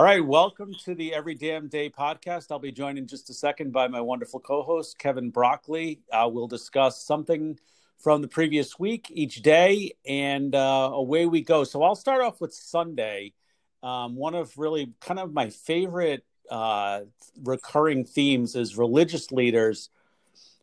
[0.00, 2.46] All right, welcome to the Every Damn Day podcast.
[2.50, 6.00] I'll be joined in just a second by my wonderful co host, Kevin Broccoli.
[6.10, 7.58] Uh, we'll discuss something
[7.98, 11.64] from the previous week each day, and uh, away we go.
[11.64, 13.34] So I'll start off with Sunday.
[13.82, 17.00] Um, one of really kind of my favorite uh,
[17.42, 19.90] recurring themes is religious leaders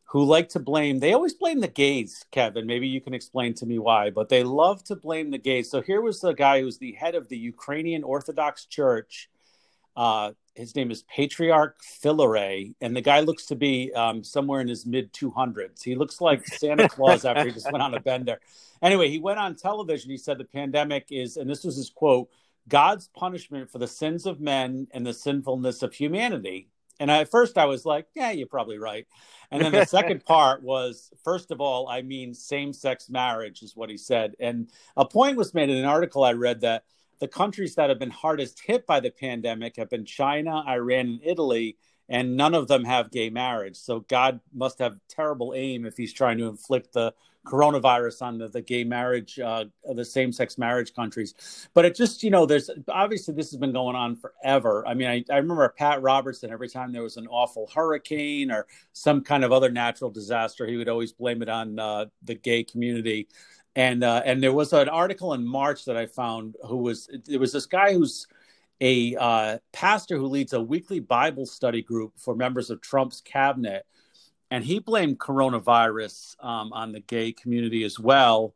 [0.07, 2.65] who like to blame they always blame the gays kevin.
[2.65, 5.70] Maybe you can explain to me why but they love to blame the gays.
[5.70, 9.29] So here was the guy who's the head of the ukrainian orthodox church.
[9.95, 14.67] Uh, his name is patriarch Filaret, and the guy looks to be um, somewhere in
[14.67, 18.39] his mid 200s he looks like santa claus after he just went on a bender.
[18.81, 20.09] Anyway he went on television.
[20.09, 22.29] He said the pandemic is and this was his quote
[22.70, 27.57] god's punishment for the sins of men and the sinfulness of humanity and at first
[27.57, 29.07] I was like, yeah, you're probably right.
[29.51, 33.76] And then the second part was, first of all, I mean, same sex marriage is
[33.76, 34.35] what he said.
[34.39, 36.84] And a point was made in an article I read that
[37.20, 41.20] the countries that have been hardest hit by the pandemic have been China, Iran, and
[41.23, 41.77] Italy
[42.09, 43.76] and none of them have gay marriage.
[43.76, 47.13] So God must have terrible aim if he's trying to inflict the
[47.48, 51.67] coronavirus on the, the gay marriage, uh, the same sex marriage countries.
[51.73, 54.85] But it just, you know, there's obviously this has been going on forever.
[54.87, 58.67] I mean, I, I remember Pat Robertson, every time there was an awful hurricane or
[58.93, 62.63] some kind of other natural disaster, he would always blame it on uh, the gay
[62.63, 63.27] community.
[63.76, 67.39] And uh, and there was an article in March that I found who was there
[67.39, 68.25] was this guy who's
[68.81, 73.85] a uh, pastor who leads a weekly Bible study group for members of Trump's cabinet,
[74.50, 78.53] and he blamed coronavirus um, on the gay community as well.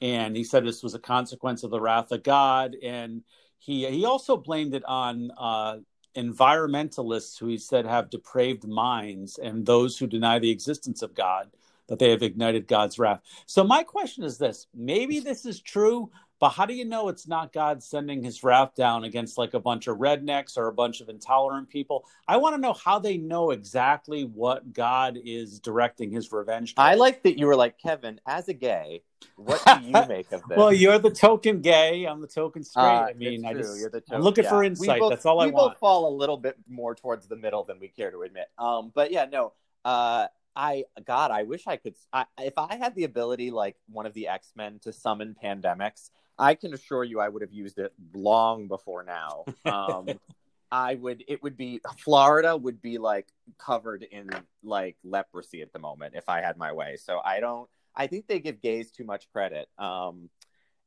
[0.00, 3.22] And he said this was a consequence of the wrath of God, and
[3.58, 5.76] he he also blamed it on uh,
[6.16, 11.50] environmentalists who he said have depraved minds and those who deny the existence of God
[11.88, 13.20] that they have ignited God's wrath.
[13.46, 16.10] So my question is this: maybe this is true,
[16.40, 19.60] but how do you know it's not God sending his wrath down against like a
[19.60, 22.06] bunch of rednecks or a bunch of intolerant people?
[22.26, 26.72] I want to know how they know exactly what God is directing his revenge.
[26.78, 29.02] I like that you were like, Kevin, as a gay,
[29.36, 30.56] what do you make of this?
[30.56, 32.06] well, you're the token gay.
[32.06, 32.84] I'm the token straight.
[32.84, 34.50] Uh, I mean, I just, token, I'm looking yeah.
[34.50, 34.98] for insight.
[34.98, 35.54] Both, That's all I want.
[35.54, 38.46] We both fall a little bit more towards the middle than we care to admit.
[38.58, 39.52] Um, but yeah, no,
[39.84, 41.94] uh, I God, I wish I could.
[42.12, 46.10] I, if I had the ability, like one of the X Men, to summon pandemics,
[46.40, 49.44] I can assure you I would have used it long before now.
[49.66, 50.08] Um,
[50.72, 53.26] I would it would be Florida would be like
[53.58, 54.30] covered in
[54.62, 56.96] like leprosy at the moment if I had my way.
[56.96, 59.68] So I don't I think they give gays too much credit.
[59.78, 60.30] Um,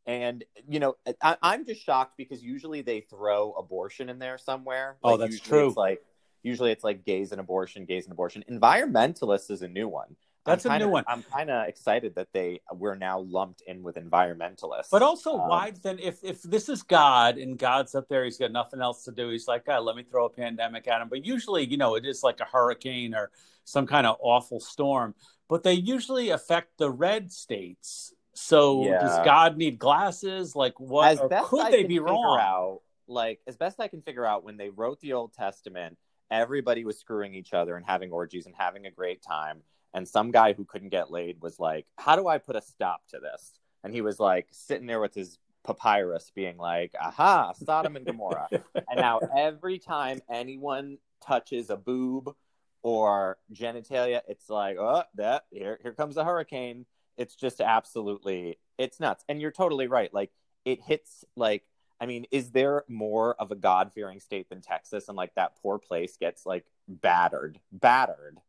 [0.05, 4.97] and you know I, am just shocked because usually they throw abortion in there somewhere.
[5.03, 5.67] Oh, like, oh, that's true.
[5.67, 6.01] It's like
[6.43, 8.43] usually it's like gays and abortion, gays and abortion.
[8.49, 10.15] Environmentalist is a new one.
[10.45, 11.05] That's I'm a new one.
[11.07, 14.89] I'm kind of excited that they we're now lumped in with environmentalists.
[14.91, 15.99] But also, um, why then?
[15.99, 19.29] If if this is God and God's up there, he's got nothing else to do.
[19.29, 21.07] He's like, God, let me throw a pandemic at him.
[21.07, 23.31] But usually, you know, it is like a hurricane or
[23.63, 25.15] some kind of awful storm.
[25.47, 28.13] But they usually affect the red states.
[28.33, 28.99] So yeah.
[28.99, 30.55] does God need glasses?
[30.55, 31.19] Like what?
[31.45, 32.39] could I they be wrong?
[32.41, 35.97] Out, like as best I can figure out, when they wrote the Old Testament,
[36.29, 39.61] everybody was screwing each other and having orgies and having a great time
[39.93, 43.07] and some guy who couldn't get laid was like, "How do I put a stop
[43.09, 47.95] to this?" And he was like sitting there with his papyrus, being like, "Aha, Sodom
[47.95, 52.35] and Gomorrah." and now every time anyone touches a boob
[52.81, 56.85] or genitalia, it's like, "Oh, that here here comes a hurricane."
[57.17, 59.23] It's just absolutely it's nuts.
[59.29, 60.13] And you're totally right.
[60.13, 60.31] Like
[60.65, 61.63] it hits like
[61.99, 65.07] I mean, is there more of a God fearing state than Texas?
[65.07, 68.39] And like that poor place gets like battered, battered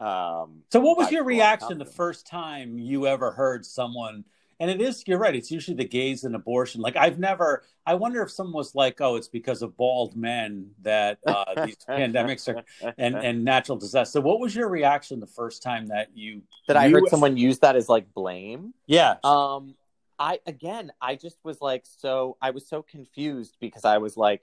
[0.00, 4.24] um, so, what was your reaction the first time you ever heard someone?
[4.60, 5.34] And it is, you're right.
[5.34, 6.80] It's usually the gays and abortion.
[6.80, 7.64] Like I've never.
[7.86, 11.76] I wonder if someone was like, "Oh, it's because of bald men that uh, these
[11.88, 12.62] pandemics are
[12.96, 16.76] and and natural disasters." So, what was your reaction the first time that you that
[16.76, 18.74] I heard someone use that as like blame?
[18.86, 19.16] Yeah.
[19.24, 19.74] Um.
[20.16, 24.42] I again, I just was like, so I was so confused because I was like,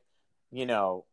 [0.51, 1.06] you know,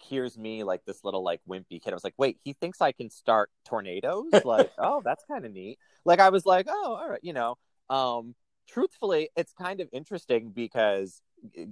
[0.00, 1.90] here's me like this little like wimpy kid.
[1.90, 4.30] I was like, wait, he thinks I can start tornadoes?
[4.44, 5.78] like, oh, that's kind of neat.
[6.04, 7.56] Like I was like, oh, all right, you know.
[7.88, 8.34] Um,
[8.68, 11.22] truthfully, it's kind of interesting because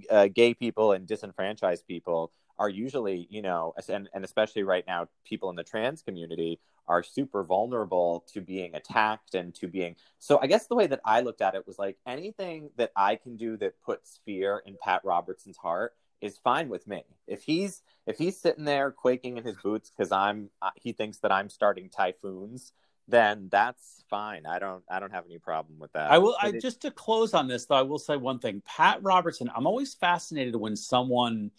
[0.09, 5.07] uh, gay people and disenfranchised people are usually, you know, and, and especially right now,
[5.25, 9.95] people in the trans community are super vulnerable to being attacked and to being.
[10.19, 13.15] So I guess the way that I looked at it was like anything that I
[13.15, 17.03] can do that puts fear in Pat Robertson's heart is fine with me.
[17.27, 21.17] If he's if he's sitting there quaking in his boots because I'm uh, he thinks
[21.19, 22.73] that I'm starting typhoons,
[23.07, 24.45] then that's fine.
[24.45, 26.11] I don't I don't have any problem with that.
[26.11, 26.35] I will.
[26.41, 28.61] I just to close on this though, I will say one thing.
[28.65, 29.49] Pat Robertson.
[29.55, 31.51] I'm always fascinated when someone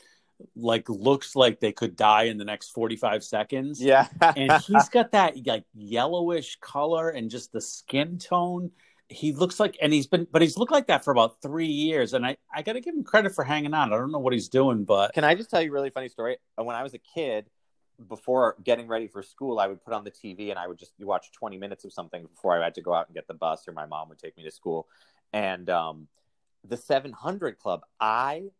[0.54, 3.80] like looks like they could die in the next 45 seconds.
[3.80, 4.08] Yeah.
[4.20, 8.70] and he's got that like yellowish color and just the skin tone.
[9.08, 12.12] He looks like, and he's been, but he's looked like that for about three years.
[12.12, 13.92] And I, I got to give him credit for hanging on.
[13.92, 16.08] I don't know what he's doing, but Can I just tell you a really funny
[16.08, 16.38] story?
[16.56, 17.46] When I was a kid,
[18.08, 20.92] before getting ready for school, I would put on the TV and I would just
[21.00, 23.66] watch 20 minutes of something before I had to go out and get the bus
[23.66, 24.86] or my mom would take me to school.
[25.32, 26.08] And um,
[26.66, 28.50] the 700 Club, I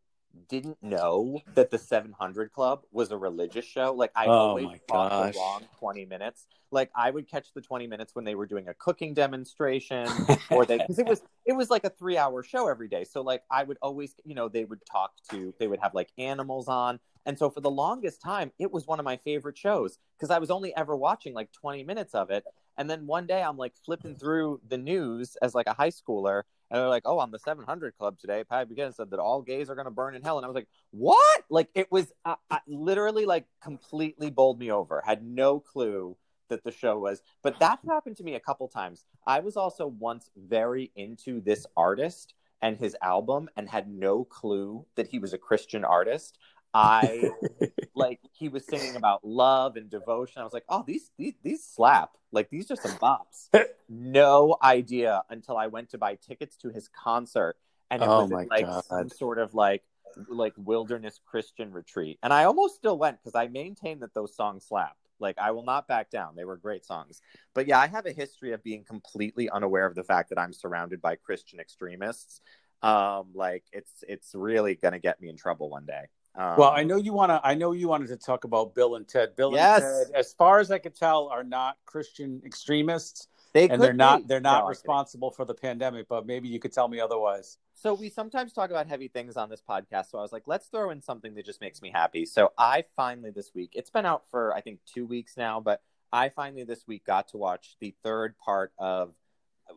[0.48, 3.92] didn't know that the 700 Club was a religious show.
[3.92, 6.46] Like I Oh always caught the wrong 20 minutes.
[6.70, 10.08] Like I would catch the 20 minutes when they were doing a cooking demonstration
[10.50, 13.04] or they because it was it was like a three hour show every day.
[13.04, 16.10] So like I would always you know they would talk to they would have like
[16.18, 17.00] animals on.
[17.24, 20.38] And so for the longest time, it was one of my favorite shows because I
[20.38, 22.44] was only ever watching like 20 minutes of it.
[22.78, 26.42] And then one day I'm like flipping through the news as like a high schooler,
[26.70, 29.70] and they're like, "Oh, on the 700 Club today, Pat Buchanan said that all gays
[29.70, 32.36] are going to burn in hell." And I was like, "What?" Like it was uh,
[32.50, 35.02] I, literally like completely bowled me over.
[35.04, 36.16] Had no clue
[36.48, 37.22] that the show was.
[37.42, 39.04] But that happened to me a couple times.
[39.26, 44.86] I was also once very into this artist and his album, and had no clue
[44.94, 46.38] that he was a Christian artist.
[46.76, 47.30] I
[47.94, 50.42] like he was singing about love and devotion.
[50.42, 52.10] I was like, oh, these these these slap.
[52.32, 53.48] Like these are some bops.
[53.88, 57.56] no idea until I went to buy tickets to his concert,
[57.90, 58.84] and it Oh was in, like God.
[58.84, 59.84] some sort of like
[60.28, 62.18] like wilderness Christian retreat.
[62.22, 64.98] And I almost still went because I maintain that those songs slapped.
[65.18, 66.36] Like I will not back down.
[66.36, 67.22] They were great songs.
[67.54, 70.52] But yeah, I have a history of being completely unaware of the fact that I'm
[70.52, 72.42] surrounded by Christian extremists.
[72.82, 76.04] Um, like it's it's really gonna get me in trouble one day.
[76.36, 77.40] Um, well, I know you want to.
[77.42, 79.34] I know you wanted to talk about Bill and Ted.
[79.36, 79.82] Bill Yes.
[79.82, 83.94] and Ted, as far as I could tell, are not Christian extremists, they and they're
[83.94, 84.28] not.
[84.28, 86.08] They're not I'm responsible for the pandemic.
[86.08, 87.58] But maybe you could tell me otherwise.
[87.74, 90.10] So we sometimes talk about heavy things on this podcast.
[90.10, 92.26] So I was like, let's throw in something that just makes me happy.
[92.26, 95.80] So I finally this week, it's been out for I think two weeks now, but
[96.12, 99.14] I finally this week got to watch the third part of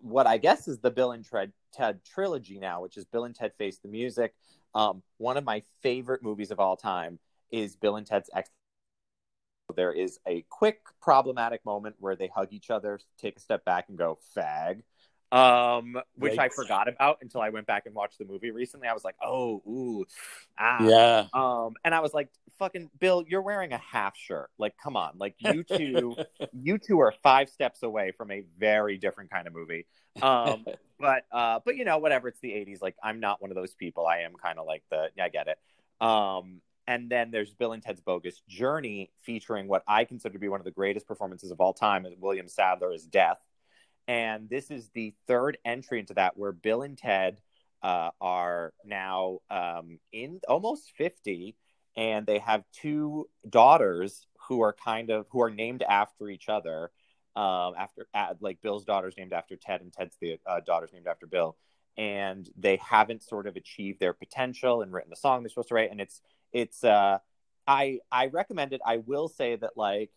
[0.01, 3.35] what I guess is the Bill and Ted, Ted trilogy now, which is Bill and
[3.35, 4.33] Ted Face the Music.
[4.75, 7.19] Um, one of my favorite movies of all time
[7.51, 8.49] is Bill and Ted's Ex.
[9.75, 13.89] There is a quick problematic moment where they hug each other, take a step back,
[13.89, 14.81] and go fag,
[15.31, 18.87] um, which I forgot about until I went back and watched the movie recently.
[18.87, 20.05] I was like, oh, ooh,
[20.57, 21.27] ah, Yeah.
[21.33, 22.29] um, and I was like,
[22.59, 24.49] fucking Bill, you're wearing a half shirt.
[24.59, 25.13] Like, come on.
[25.17, 26.15] Like you two,
[26.53, 29.87] you two are five steps away from a very different kind of movie.
[30.21, 30.65] Um,
[30.99, 32.81] but uh, but you know, whatever, it's the eighties.
[32.81, 34.05] Like, I'm not one of those people.
[34.05, 35.57] I am kind of like the yeah, I get it.
[36.05, 40.49] Um, and then there's Bill and Ted's Bogus Journey, featuring what I consider to be
[40.49, 43.37] one of the greatest performances of all time, William Sadler as Death.
[44.07, 47.41] And this is the third entry into that, where Bill and Ted
[47.83, 51.55] uh, are now um, in almost 50
[51.99, 56.91] and they have two daughters who are kind of who are named after each other
[57.35, 58.07] um, after
[58.39, 61.57] like bill's daughter's named after ted and ted's the uh, daughter's named after bill.
[61.97, 65.73] And they haven't sort of achieved their potential and written the song they're supposed to
[65.75, 65.91] write.
[65.91, 66.21] And it's
[66.53, 67.17] it's uh
[67.67, 68.79] i i recommend it.
[68.85, 70.11] I will say that like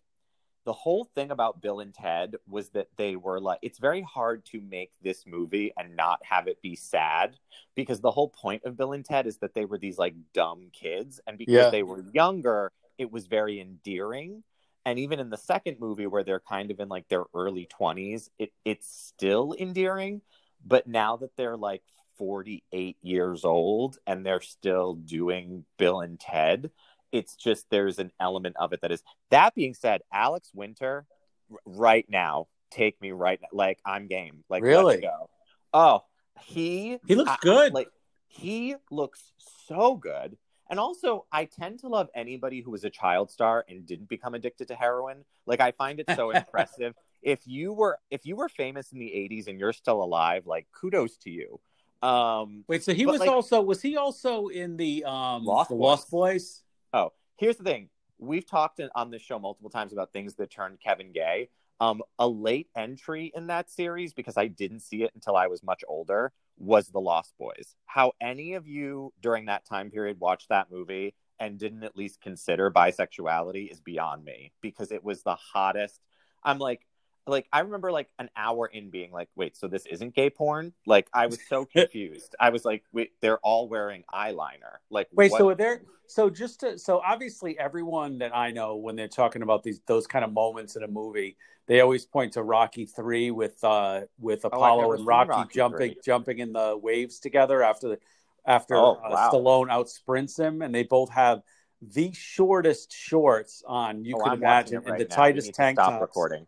[0.64, 4.44] the whole thing about Bill and Ted was that they were like, it's very hard
[4.46, 7.36] to make this movie and not have it be sad
[7.74, 10.70] because the whole point of Bill and Ted is that they were these like dumb
[10.72, 11.20] kids.
[11.26, 11.70] And because Yeah.
[11.70, 14.44] they were younger, it was very endearing.
[14.84, 18.28] And even in the second movie, where they're kind of in like their early 20s,
[18.38, 20.22] it, it's still endearing.
[20.64, 21.82] But now that they're like
[22.18, 26.70] 48 years old and they're still doing Bill and Ted,
[27.12, 31.04] it's just there's an element of it that is that being said alex winter
[31.50, 34.42] r- right now take me right now like i'm game.
[34.48, 35.00] Like Really?
[35.00, 35.28] go.
[35.74, 36.04] Oh
[36.40, 37.74] he He looks I- good.
[37.74, 37.88] like
[38.26, 39.32] he looks
[39.68, 40.36] so good.
[40.70, 44.32] And also i tend to love anybody who was a child star and didn't become
[44.34, 45.24] addicted to heroin.
[45.46, 46.94] Like i find it so impressive.
[47.20, 50.66] If you were if you were famous in the 80s and you're still alive like
[50.72, 51.60] kudos to you.
[52.02, 55.76] Um Wait, so he was like- also was he also in the um Lost the
[55.76, 56.62] Lost Boys?
[56.92, 57.88] Oh, here's the thing.
[58.18, 61.48] We've talked on this show multiple times about things that turned Kevin gay.
[61.80, 65.64] Um, a late entry in that series, because I didn't see it until I was
[65.64, 67.74] much older, was The Lost Boys.
[67.86, 72.20] How any of you during that time period watched that movie and didn't at least
[72.20, 76.00] consider bisexuality is beyond me because it was the hottest.
[76.44, 76.86] I'm like,
[77.26, 80.72] like I remember like an hour in being like, wait, so this isn't gay porn?
[80.86, 82.34] Like I was so confused.
[82.40, 84.78] I was like, wait, they're all wearing eyeliner.
[84.90, 88.76] Like Wait, what- so are there so just to so obviously everyone that I know
[88.76, 91.36] when they're talking about these those kind of moments in a movie,
[91.68, 95.90] they always point to Rocky three with uh with Apollo never and Rocky, Rocky jumping
[95.92, 95.98] III.
[96.04, 97.98] jumping in the waves together after the
[98.44, 99.30] after Oh, uh, wow.
[99.32, 101.42] Stallone outsprints him, and they both have
[101.80, 105.14] the shortest shorts on you Oh, could I'm imagine, it and right the now.
[105.16, 106.00] Tightest tank stop tops.
[106.02, 106.46] recording.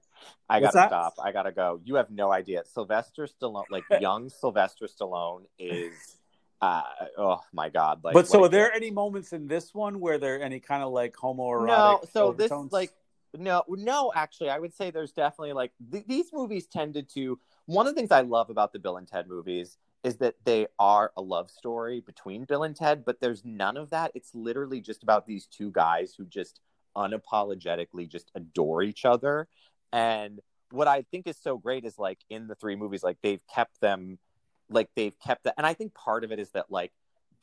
[0.48, 0.88] I What's gotta that?
[0.88, 1.14] stop.
[1.22, 1.80] I gotta go.
[1.84, 2.62] You have no idea.
[2.64, 5.92] Sylvester Stallone, like young Sylvester Stallone, is.
[6.60, 6.82] Uh,
[7.18, 8.02] oh my god!
[8.02, 10.82] Like, but so, are there any moments in this one where there are any kind
[10.82, 11.66] of like homoerotic?
[11.66, 12.70] No, so overtones?
[12.70, 12.90] this like
[13.36, 14.12] no, no.
[14.14, 17.38] Actually, I would say there's definitely like th- these movies tended to.
[17.66, 20.66] One of the things I love about the Bill and Ted movies is that they
[20.78, 24.12] are a love story between Bill and Ted, but there's none of that.
[24.14, 26.60] It's literally just about these two guys who just
[26.96, 29.48] unapologetically just adore each other.
[29.94, 30.40] And
[30.72, 33.80] what I think is so great is like in the three movies, like they've kept
[33.80, 34.18] them,
[34.68, 35.54] like they've kept that.
[35.56, 36.90] And I think part of it is that like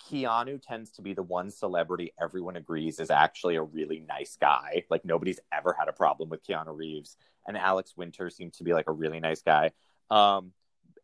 [0.09, 4.83] Keanu tends to be the one celebrity everyone agrees is actually a really nice guy.
[4.89, 7.15] Like nobody's ever had a problem with Keanu Reeves,
[7.47, 9.71] and Alex Winter seems to be like a really nice guy.
[10.09, 10.51] Um,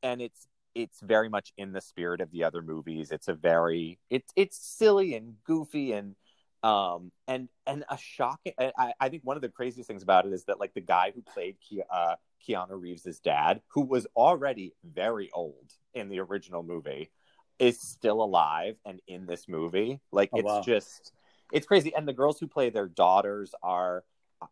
[0.04, 3.12] and it's it's very much in the spirit of the other movies.
[3.12, 6.16] It's a very it's it's silly and goofy and
[6.64, 8.54] um and and a shocking.
[8.60, 11.12] I, I think one of the craziest things about it is that like the guy
[11.14, 12.16] who played Ke, uh,
[12.48, 17.12] Keanu reeves's dad, who was already very old in the original movie,
[17.60, 20.00] is still alive and in this movie.
[20.12, 20.62] Like Oh, it's wow.
[20.62, 21.12] just
[21.52, 21.94] it's crazy.
[21.96, 24.04] And the girls who play their daughters are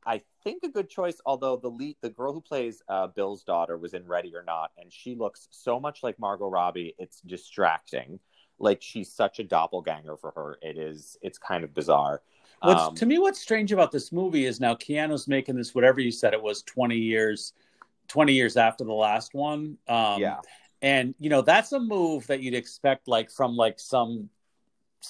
[0.05, 3.77] I think a good choice, although the lead the girl who plays uh, Bill's daughter
[3.77, 8.19] was in Ready or Not, and she looks so much like Margot Robbie, it's distracting.
[8.59, 10.57] Like she's such a doppelganger for her.
[10.61, 12.21] It is it's kind of bizarre.
[12.61, 15.99] What's, Um, to me, what's strange about this movie is now Keanu's making this, whatever
[15.99, 17.53] you said it was, 20 years,
[18.07, 19.77] 20 years after the last one.
[19.87, 20.37] Um, yeah.
[20.81, 24.29] And, you know, that's a move that you'd expect like from like some,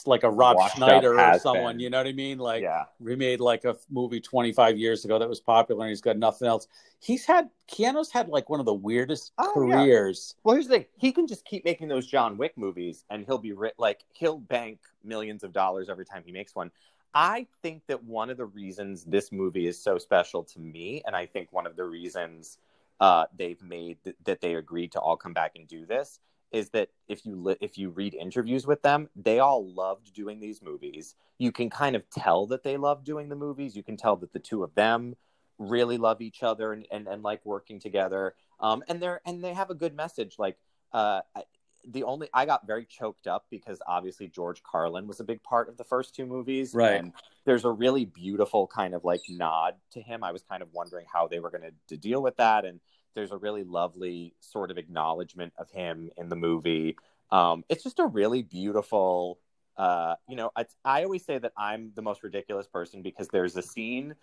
[0.05, 1.79] like a Rob Washed Schneider or someone, been.
[1.81, 2.37] you know what I mean?
[2.37, 2.85] Like, yeah.
[2.99, 6.47] we made like a movie 25 years ago that was popular and he's got nothing
[6.47, 6.67] else.
[6.99, 9.75] He's had, Keanu's had like one of the weirdest Oh, yeah.
[9.75, 10.35] careers.
[10.43, 13.37] Well, here's the thing: he can just keep making those John Wick movies, and he'll
[13.37, 16.71] be ri- like he'll bank millions of dollars every time he makes one.
[17.13, 21.15] I think that one of the reasons this movie is so special to me, and
[21.15, 22.57] I think one of the reasons
[22.99, 26.19] uh, they've made th- that they agreed to all come back and do this
[26.55, 30.39] is that if you li- if you read interviews with them, they all loved doing
[30.39, 31.15] these movies.
[31.37, 33.75] You can kind of tell that they love doing the movies.
[33.75, 35.15] You can tell that the two of them
[35.57, 38.35] really love each other and, and, and like working together.
[38.59, 40.35] Um, and they're and they have a good message.
[40.39, 40.57] Like
[40.93, 41.43] uh, I-
[41.87, 45.69] the only I got very choked up because obviously George Carlin was a big part
[45.69, 46.99] of the first two movies, Right.
[46.99, 47.13] And
[47.45, 50.23] there's a really beautiful kind of like nod to him.
[50.23, 52.79] I was kind of wondering how they were going to to deal with that, and
[53.15, 56.97] there's a really lovely sort of acknowledgement of him in the movie.
[57.31, 59.39] Um, it's just a really beautiful.
[59.77, 63.57] Uh, you know, it's, I always say that I'm the most ridiculous person because there's
[63.57, 64.15] a scene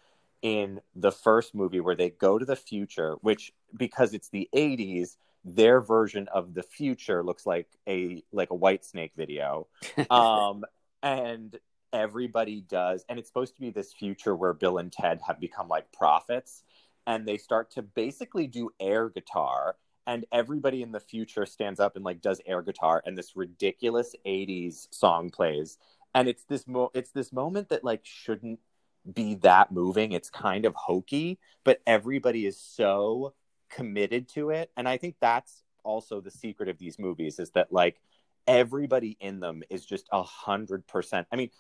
[0.43, 5.17] in the first movie where they go to the future, which because it's the 80s,
[5.45, 9.69] their version of the future looks like a like a Whitesnake video.
[10.11, 10.65] Um
[11.03, 11.59] and
[11.93, 15.69] everybody does and it's supposed to be this future where Bill and Ted have become
[15.69, 16.63] like prophets
[17.07, 21.97] and they start to basically do air guitar and everybody in the future stands up
[21.97, 25.79] and like does air guitar and this ridiculous 80s song plays
[26.15, 28.61] and it's this mo- it's this moment that like shouldn't
[29.11, 30.13] be that moving.
[30.13, 33.35] It's kind of hokey, but everybody is so
[33.69, 34.71] committed to it.
[34.77, 38.01] And I think that's also the secret of these movies is that like
[38.47, 41.27] everybody in them is just a hundred percent.
[41.33, 41.51] I mean,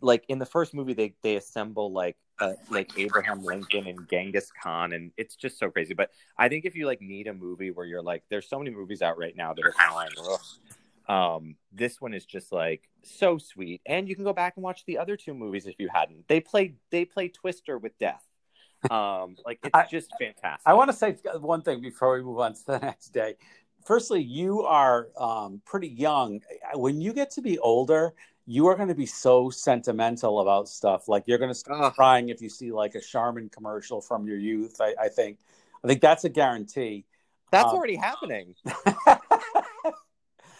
[0.00, 4.50] like in the first movie, they they assemble like uh, like Abraham Lincoln and Genghis
[4.62, 5.94] Khan, and it's just so crazy.
[5.94, 8.70] But I think if you like need a movie where you're like, there's so many
[8.70, 10.40] movies out right now that are kind of like, ugh.
[11.08, 14.84] Um, this one is just like so sweet, and you can go back and watch
[14.86, 16.28] the other two movies if you hadn't.
[16.28, 18.22] They play they play Twister with death.
[18.90, 20.62] Um, like it's I- just fantastic.
[20.66, 23.34] I want to say one thing before we move on to the next day.
[23.86, 26.42] Firstly, you are um, pretty young.
[26.74, 28.14] When you get to be older,
[28.50, 31.06] you are going to be so sentimental about stuff.
[31.06, 31.94] Like you're going to start Ugh.
[31.94, 34.80] crying if you see like a Charmin commercial from your youth.
[34.80, 35.38] I, I think.
[35.84, 37.04] I think that's a guarantee.
[37.52, 38.56] That's um, already happening.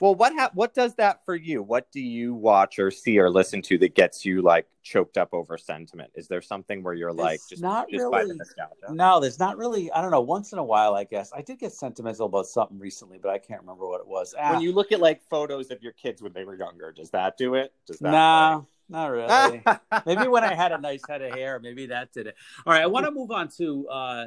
[0.00, 1.62] Well, what ha- what does that for you?
[1.62, 5.28] What do you watch or see or listen to that gets you like choked up
[5.32, 6.10] over sentiment?
[6.14, 8.92] Is there something where you're like just not just by the really- nostalgia?
[8.94, 9.92] no, there's not really.
[9.92, 10.20] I don't know.
[10.22, 13.38] Once in a while, I guess I did get sentimental about something recently, but I
[13.38, 14.34] can't remember what it was.
[14.38, 17.10] Ah, When you look at like photos of your kids when they were younger, does
[17.10, 17.72] that do it?
[17.86, 18.10] Does that?
[18.10, 19.62] no, not really.
[20.06, 22.36] maybe when I had a nice head of hair, maybe that did it.
[22.66, 24.26] All right, I want to move on to uh,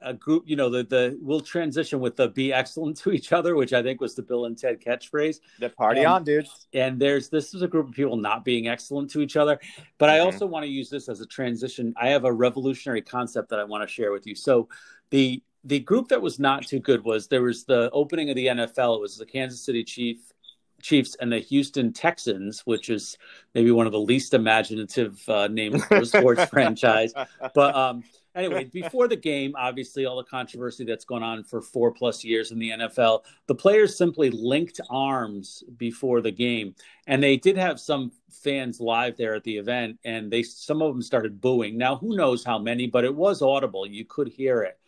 [0.00, 0.44] a, group.
[0.46, 3.82] You know, the the we'll transition with the "be excellent to each other," which I
[3.82, 5.40] think was the Bill and Ted catchphrase.
[5.60, 6.66] the party Um, on, dudes.
[6.72, 9.58] And there's this is a group of people not being excellent to each other,
[9.98, 10.24] but I Mhm.
[10.24, 11.94] also want to use this as a transition.
[12.00, 14.34] I have a revolutionary concept that I want to share with you.
[14.34, 14.68] So
[15.10, 18.46] the the group that was not too good was there was the opening of the
[18.46, 18.94] NFL.
[18.96, 20.18] It was the Kansas City Chief
[20.80, 23.18] Chiefs and the Houston Texans, which is
[23.54, 27.12] maybe one of the least imaginative uh, names for a sports franchise.
[27.54, 28.04] But um,
[28.38, 32.50] anyway, before the game, obviously all the controversy that's gone on for four plus years
[32.50, 36.74] in the NFL, the players simply linked arms before the game,
[37.06, 40.92] and they did have some fans live there at the event, and they some of
[40.92, 41.76] them started booing.
[41.76, 44.78] Now, who knows how many, but it was audible; you could hear it.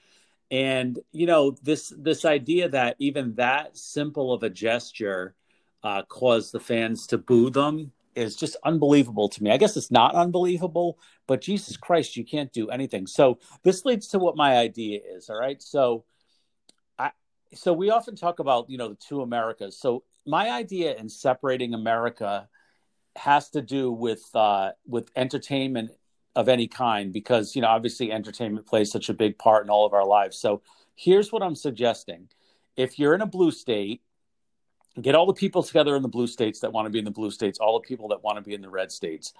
[0.50, 5.34] And you know this this idea that even that simple of a gesture
[5.82, 9.50] uh, caused the fans to boo them is just unbelievable to me.
[9.50, 13.06] I guess it's not unbelievable, but Jesus Christ, you can't do anything.
[13.06, 15.30] So this leads to what my idea is.
[15.30, 15.62] All right.
[15.62, 16.04] So
[16.98, 17.12] I
[17.54, 19.78] so we often talk about, you know, the two Americas.
[19.78, 22.48] So my idea in separating America
[23.16, 25.90] has to do with uh with entertainment
[26.36, 29.86] of any kind because, you know, obviously entertainment plays such a big part in all
[29.86, 30.38] of our lives.
[30.38, 30.62] So
[30.94, 32.28] here's what I'm suggesting.
[32.76, 34.02] If you're in a blue state
[35.00, 37.10] get all the people together in the blue states that want to be in the
[37.10, 39.32] blue states, all the people that want to be in the red states.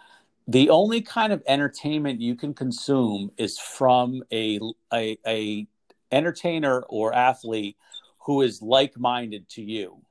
[0.46, 4.58] The only kind of entertainment you can consume is from a,
[4.92, 5.66] a, a
[6.12, 7.76] entertainer or athlete
[8.20, 10.02] who is like-minded to you.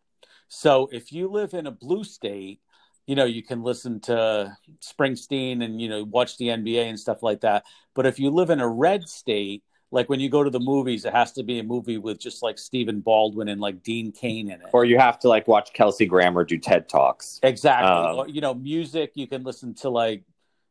[0.47, 2.59] So if you live in a blue state,
[3.05, 7.23] you know, you can listen to Springsteen and, you know, watch the NBA and stuff
[7.23, 7.65] like that.
[7.95, 11.05] But if you live in a red state, like when you go to the movies,
[11.05, 14.51] it has to be a movie with just like Stephen Baldwin and like Dean Cain
[14.51, 14.67] in it.
[14.71, 17.39] Or you have to like watch Kelsey Grammer do TED Talks.
[17.41, 17.89] Exactly.
[17.89, 20.23] Um, or, you know, music, you can listen to like,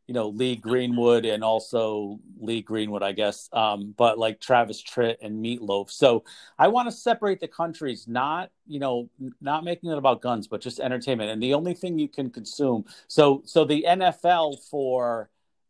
[0.07, 5.17] you know, Lee Greenwood and also Lee Greenwood, I guess, um, but like Travis Tritt
[5.21, 5.91] and Meatloaf.
[5.91, 6.25] So
[6.59, 9.11] I want to separate the countries, not, you know,
[9.43, 11.31] not making it about guns, but just entertainment.
[11.31, 12.87] And the only thing you can consume.
[13.09, 15.29] So, so the NFL for,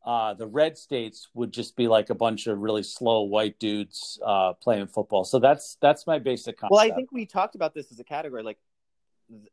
[0.09, 4.19] uh, the red states would just be like a bunch of really slow white dudes
[4.25, 5.23] uh, playing football.
[5.23, 6.73] So that's that's my basic concept.
[6.73, 8.43] Well, I think we talked about this as a category.
[8.43, 8.57] Like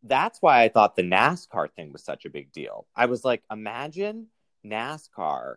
[0.01, 2.88] that's why I thought the NASCAR thing was such a big deal.
[2.95, 4.27] I was like, imagine
[4.65, 5.56] NASCAR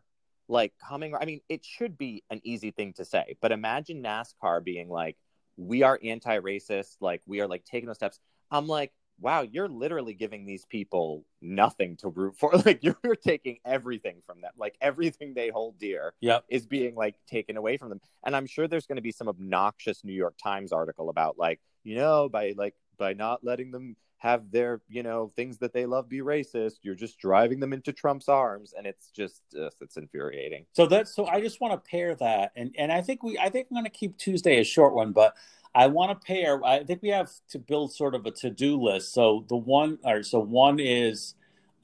[0.49, 1.15] like coming.
[1.15, 5.17] I mean, it should be an easy thing to say, but imagine NASCAR being like,
[5.57, 6.97] we are anti-racist.
[7.01, 8.19] Like we are like taking those steps.
[8.51, 12.53] I'm like, wow, you're literally giving these people nothing to root for.
[12.69, 14.53] Like you're taking everything from them.
[14.59, 16.45] Like everything they hold dear yep.
[16.49, 18.01] is being like taken away from them.
[18.27, 21.61] And I'm sure there's going to be some obnoxious New York Times article about like,
[21.85, 25.87] you know, by like by not letting them have their, you know, things that they
[25.87, 29.97] love be racist, you're just driving them into Trump's arms and it's just uh, it's
[29.97, 30.67] infuriating.
[30.73, 33.49] So that's so I just want to pair that and and I think we I
[33.49, 35.35] think I'm going to keep Tuesday a short one, but
[35.75, 36.65] I want to pair.
[36.65, 39.13] I think we have to build sort of a to do list.
[39.13, 41.35] So the one, or so one is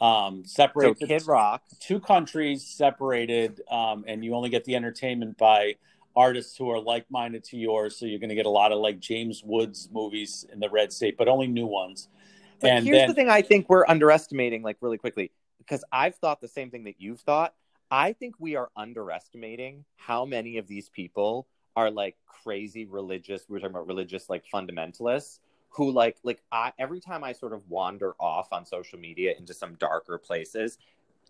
[0.00, 0.98] um, separated.
[1.00, 5.76] So Kid Rock, two countries separated, um, and you only get the entertainment by
[6.16, 7.96] artists who are like minded to yours.
[7.96, 10.92] So you're going to get a lot of like James Woods movies in the red
[10.92, 12.08] state, but only new ones.
[12.60, 16.14] But and here's then, the thing: I think we're underestimating, like really quickly, because I've
[16.16, 17.54] thought the same thing that you've thought.
[17.90, 23.58] I think we are underestimating how many of these people are like crazy religious we're
[23.58, 25.38] talking about religious like fundamentalists
[25.74, 29.52] who like like I every time I sort of wander off on social media into
[29.52, 30.78] some darker places,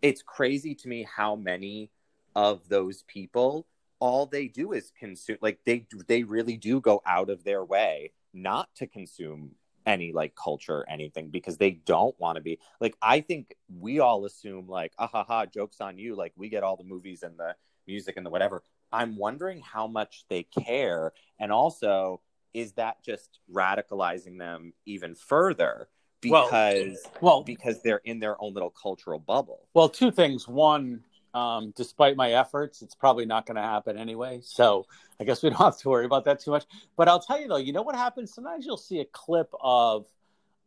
[0.02, 1.90] it's crazy to me how many
[2.36, 3.66] of those people
[4.00, 8.10] all they do is consume like they they really do go out of their way
[8.34, 9.52] not to consume
[9.86, 14.00] any like culture or anything because they don't want to be like I think we
[14.00, 17.22] all assume like ah ha ha jokes on you like we get all the movies
[17.22, 17.54] and the
[17.86, 18.62] music and the whatever
[18.94, 21.12] I'm wondering how much they care.
[21.40, 22.20] And also,
[22.52, 25.88] is that just radicalizing them even further?
[26.20, 29.68] Because well, well because they're in their own little cultural bubble.
[29.74, 30.48] Well, two things.
[30.48, 31.02] One,
[31.34, 34.40] um, despite my efforts, it's probably not going to happen anyway.
[34.42, 34.86] So
[35.20, 36.64] I guess we don't have to worry about that too much.
[36.96, 38.32] But I'll tell you though, you know what happens?
[38.32, 40.06] Sometimes you'll see a clip of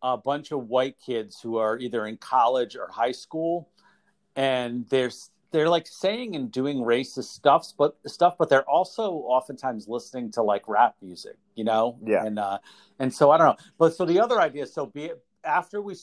[0.04, 3.70] a bunch of white kids who are either in college or high school,
[4.36, 9.88] and there's they're like saying and doing racist stuff, but stuff, but they're also oftentimes
[9.88, 11.98] listening to like rap music, you know?
[12.06, 12.26] Yeah.
[12.26, 12.60] And uh,
[13.00, 15.96] and so I don't know, but so the other idea, so be it after we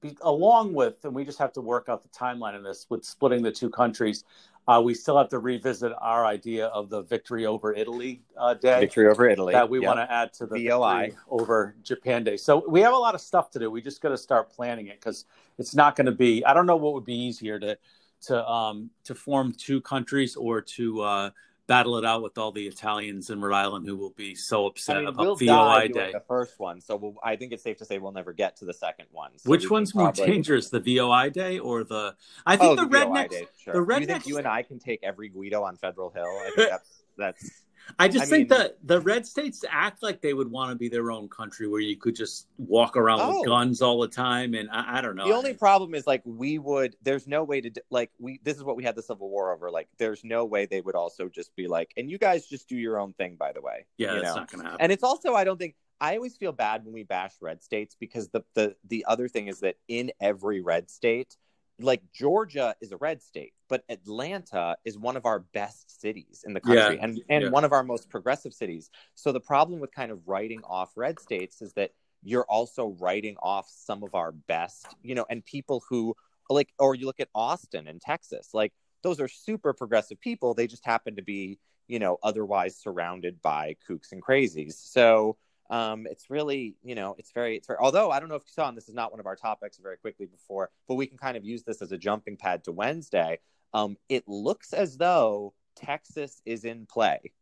[0.00, 3.04] be, along with, and we just have to work out the timeline of this with
[3.04, 4.24] splitting the two countries.
[4.68, 8.80] Uh, we still have to revisit our idea of the victory over Italy uh, day.
[8.80, 9.86] Victory over Italy that we yep.
[9.86, 12.36] want to add to the VOI over Japan day.
[12.36, 13.70] So we have a lot of stuff to do.
[13.70, 15.24] We just got to start planning it because
[15.56, 16.44] it's not going to be.
[16.44, 17.78] I don't know what would be easier to
[18.22, 21.30] to um, to form two countries or to uh,
[21.66, 24.96] battle it out with all the Italians in Rhode Island who will be so upset
[24.96, 26.12] I mean, about we'll VOI Day.
[26.12, 28.64] The first one, so we'll, I think it's safe to say we'll never get to
[28.64, 29.32] the second one.
[29.38, 30.26] So Which one's more probably...
[30.26, 32.14] dangerous, the VOI Day or the?
[32.44, 33.30] I think oh, the, the rednecks.
[33.30, 33.74] Day, sure.
[33.74, 34.26] The rednecks.
[34.26, 36.24] You you and I can take every Guido on Federal Hill?
[36.24, 37.62] I think that's that's.
[37.98, 40.76] I just I think mean, that the red states act like they would want to
[40.76, 44.08] be their own country where you could just walk around oh, with guns all the
[44.08, 44.54] time.
[44.54, 45.26] And I, I don't know.
[45.26, 48.64] The only problem is like we would, there's no way to, like, we, this is
[48.64, 49.70] what we had the Civil War over.
[49.70, 52.76] Like, there's no way they would also just be like, and you guys just do
[52.76, 53.86] your own thing, by the way.
[53.98, 54.40] Yeah, you that's know?
[54.40, 54.82] not going to happen.
[54.82, 57.96] And it's also, I don't think, I always feel bad when we bash red states
[57.98, 61.36] because the, the, the other thing is that in every red state,
[61.78, 66.54] like Georgia is a red state, but Atlanta is one of our best cities in
[66.54, 67.04] the country yeah.
[67.04, 67.50] and, and yeah.
[67.50, 68.90] one of our most progressive cities.
[69.14, 71.90] So the problem with kind of writing off red states is that
[72.22, 76.14] you're also writing off some of our best, you know, and people who
[76.48, 80.54] like, or you look at Austin and Texas, like those are super progressive people.
[80.54, 81.58] They just happen to be,
[81.88, 84.74] you know, otherwise surrounded by kooks and crazies.
[84.74, 85.36] So,
[85.70, 88.52] um, it's really, you know, it's very, it's very, although I don't know if you
[88.52, 91.18] saw, and this is not one of our topics very quickly before, but we can
[91.18, 93.38] kind of use this as a jumping pad to Wednesday.
[93.74, 97.32] Um, it looks as though Texas is in play.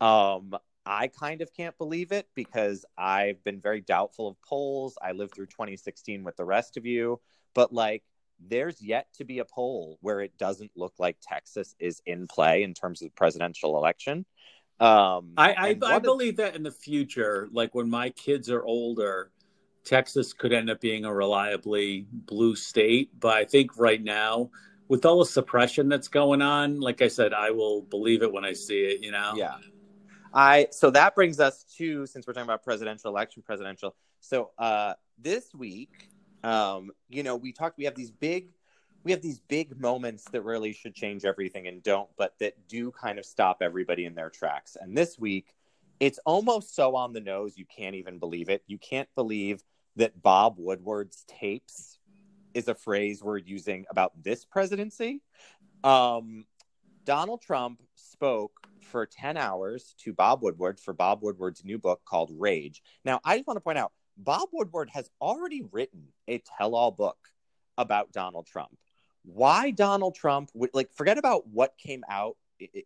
[0.00, 4.96] Um, I kind of can't believe it because I've been very doubtful of polls.
[5.02, 7.20] I lived through 2016 with the rest of you,
[7.54, 8.02] but like,
[8.40, 12.62] there's yet to be a poll where it doesn't look like Texas is in play
[12.62, 14.24] in terms of the presidential election.
[14.80, 19.30] Um, I I, I believe that in the future, like when my kids are older,
[19.84, 23.10] Texas could end up being a reliably blue state.
[23.18, 24.50] But I think right now,
[24.86, 28.44] with all the suppression that's going on, like I said, I will believe it when
[28.44, 29.02] I see it.
[29.02, 29.32] You know?
[29.36, 29.56] Yeah.
[30.32, 33.96] I so that brings us to since we're talking about presidential election, presidential.
[34.20, 36.10] So uh, this week,
[36.44, 37.78] um, you know, we talked.
[37.78, 38.48] We have these big
[39.04, 42.90] we have these big moments that really should change everything and don't, but that do
[42.90, 44.76] kind of stop everybody in their tracks.
[44.80, 45.54] And this week,
[46.00, 48.62] it's almost so on the nose you can't even believe it.
[48.66, 49.62] You can't believe
[49.96, 51.98] that Bob Woodward's tapes
[52.54, 55.22] is a phrase we're using about this presidency.
[55.84, 56.44] Um,
[57.04, 62.30] Donald Trump spoke for 10 hours to Bob Woodward for Bob Woodward's new book called
[62.36, 62.82] Rage.
[63.04, 66.90] Now, I just want to point out Bob Woodward has already written a tell all
[66.90, 67.18] book
[67.76, 68.76] about Donald Trump
[69.34, 72.36] why Donald Trump would like forget about what came out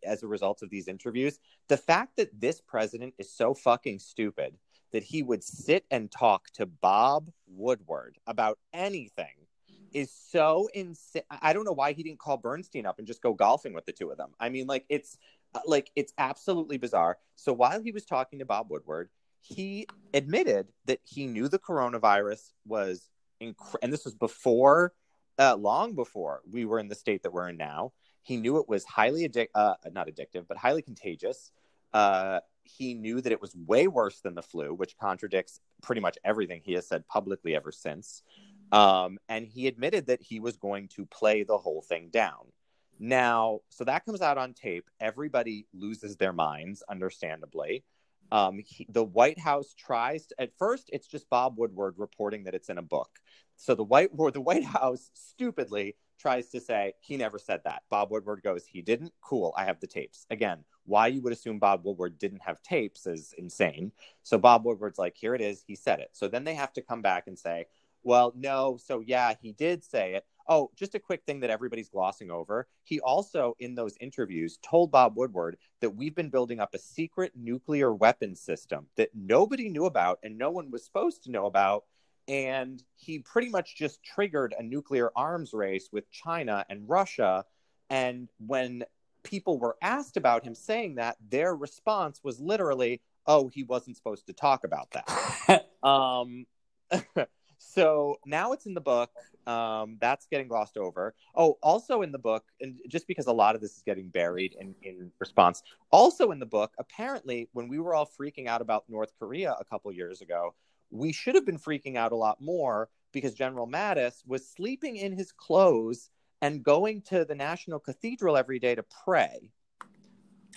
[0.04, 1.38] as a result of these interviews.
[1.68, 4.56] The fact that this president is so fucking stupid
[4.92, 9.46] that he would sit and talk to Bob Woodward about anything
[9.92, 11.22] is so insane.
[11.30, 13.92] I don't know why he didn't call Bernstein up and just go golfing with the
[13.92, 14.30] two of them.
[14.38, 15.16] I mean, like it's
[15.54, 17.18] uh, like it's absolutely bizarre.
[17.36, 22.52] So while he was talking to Bob Woodward, he admitted that he knew the coronavirus
[22.66, 23.08] was
[23.40, 24.92] and this was before
[25.38, 27.92] uh, long before we were in the state that we're in now.
[28.22, 31.50] He knew it was highly uh, not addictive, but highly contagious.
[31.92, 36.16] Uh, he knew that it was way worse than the flu, which contradicts pretty much
[36.24, 38.22] everything he has said publicly ever since.
[38.70, 42.52] Um, and he admitted that he was going to play the whole thing down.
[42.98, 44.88] Now, so that comes out on tape.
[45.00, 47.84] Everybody loses their minds, understandably.
[48.32, 52.54] Um, he, the White House tries to, at first, it's just Bob Woodward reporting that
[52.54, 53.20] it's in a book.
[53.56, 57.82] So the White the White House stupidly tries to say he never said that.
[57.90, 59.12] Bob Woodward goes, he didn't.
[59.20, 60.26] Cool, I have the tapes.
[60.30, 63.92] Again, why you would assume Bob Woodward didn't have tapes is insane.
[64.22, 66.08] So Bob Woodward's like, here it is, he said it.
[66.12, 67.66] So then they have to come back and say,
[68.02, 70.24] well, no, so yeah, he did say it.
[70.48, 72.66] Oh, just a quick thing that everybody's glossing over.
[72.84, 77.32] He also, in those interviews, told Bob Woodward that we've been building up a secret
[77.36, 81.84] nuclear weapon system that nobody knew about and no one was supposed to know about
[82.28, 87.44] and he pretty much just triggered a nuclear arms race with China and Russia.
[87.90, 88.84] And when
[89.22, 94.26] people were asked about him saying that, their response was literally, "Oh, he wasn't supposed
[94.26, 96.46] to talk about that." um,
[97.58, 99.10] so now it's in the book.
[99.46, 101.14] Um, that's getting glossed over.
[101.34, 104.56] Oh, also in the book, and just because a lot of this is getting buried
[104.60, 108.84] in, in response, also in the book, apparently, when we were all freaking out about
[108.88, 110.54] North Korea a couple years ago,
[110.90, 115.12] we should have been freaking out a lot more because General Mattis was sleeping in
[115.12, 119.50] his clothes and going to the National Cathedral every day to pray.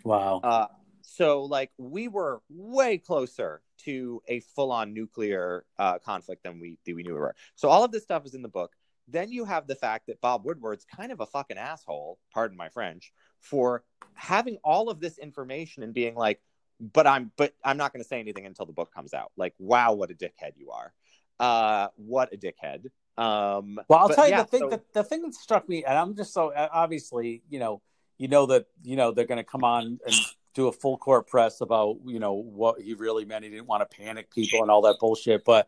[0.04, 0.41] Wow.
[0.43, 0.67] Uh,
[1.08, 6.96] so, like, we were way closer to a full-on nuclear uh, conflict than we than
[6.96, 7.36] we knew we were.
[7.56, 8.72] So, all of this stuff is in the book.
[9.08, 12.70] Then you have the fact that Bob Woodward's kind of a fucking asshole, pardon my
[12.70, 13.84] French, for
[14.15, 16.41] having all of this information and being like,
[16.80, 19.32] but I'm but I'm not going to say anything until the book comes out.
[19.38, 20.91] Like, wow, what a dickhead you are!
[21.39, 22.88] Uh, what a dickhead.
[23.18, 24.60] Um, well, I'll tell you yeah, the thing.
[24.62, 24.70] So...
[24.70, 27.82] The, the thing that struck me, and I'm just so obviously, you know,
[28.18, 30.15] you know that you know they're going to come on and
[30.56, 33.44] do a full court press about you know what he really meant.
[33.44, 35.46] He didn't want to panic people and all that bullshit.
[35.46, 35.68] But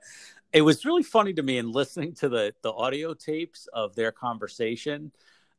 [0.52, 4.12] it was really funny to me in listening to the the audio tapes of their
[4.12, 5.12] conversation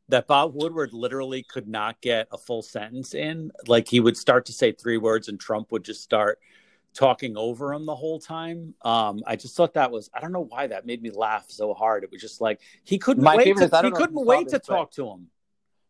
[0.08, 3.52] that Bob Woodward literally could not get a full sentence in.
[3.66, 6.38] Like he would start to say three words and Trump would just start
[6.94, 8.74] talking over him the whole time.
[8.82, 11.74] Um, I just thought that was I don't know why that made me laugh so
[11.74, 12.02] hard.
[12.02, 14.90] It was just like he couldn't My wait to, he couldn't wait this, to talk
[14.92, 15.28] to him.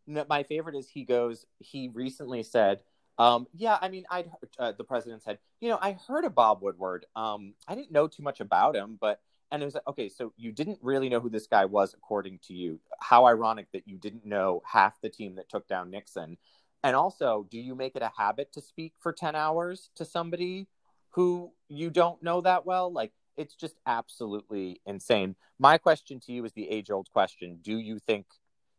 [0.09, 1.47] No, my favorite is he goes.
[1.59, 2.81] He recently said,
[3.19, 4.25] um, "Yeah, I mean, I
[4.59, 7.07] uh, the president said, you know, I heard of Bob Woodward.
[7.17, 10.33] Um, I didn't know too much about him, but and it was like, okay, so
[10.37, 12.81] you didn't really know who this guy was, according to you.
[13.01, 16.37] How ironic that you didn't know half the team that took down Nixon.
[16.85, 20.69] And also, do you make it a habit to speak for ten hours to somebody
[21.11, 22.93] who you don't know that well?
[22.93, 25.35] Like, it's just absolutely insane.
[25.59, 28.27] My question to you is the age old question: Do you think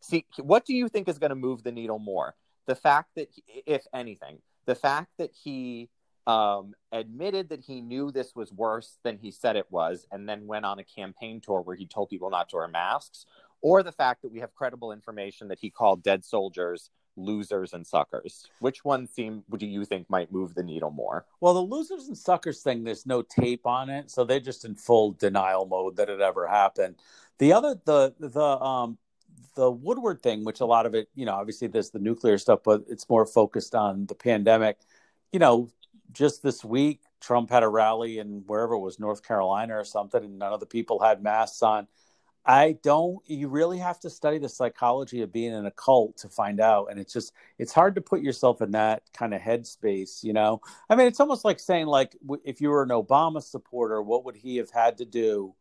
[0.01, 2.35] See, what do you think is going to move the needle more?
[2.69, 5.89] The fact that, he- if anything, the fact that he
[6.27, 10.45] um, admitted that he knew this was worse than he said it was, and then
[10.45, 13.25] went on a campaign tour where he told people not to wear masks,
[13.61, 17.87] or the fact that we have credible information that he called dead soldiers losers and
[17.87, 18.45] suckers.
[18.59, 21.25] Which one seem do you think might move the needle more?
[21.41, 24.75] Well, the losers and suckers thing, there's no tape on it, so they're just in
[24.75, 26.97] full denial mode that it ever happened.
[27.39, 28.99] The other, the the um
[29.55, 32.59] the Woodward thing, which a lot of it, you know, obviously there's the nuclear stuff,
[32.63, 34.77] but it's more focused on the pandemic.
[35.31, 35.69] You know,
[36.11, 40.23] just this week, Trump had a rally in wherever it was, North Carolina or something,
[40.23, 41.87] and none of the people had masks on.
[42.45, 43.19] I don't.
[43.27, 46.87] You really have to study the psychology of being in a cult to find out,
[46.89, 50.23] and it's just it's hard to put yourself in that kind of headspace.
[50.23, 54.01] You know, I mean, it's almost like saying like if you were an Obama supporter,
[54.01, 55.53] what would he have had to do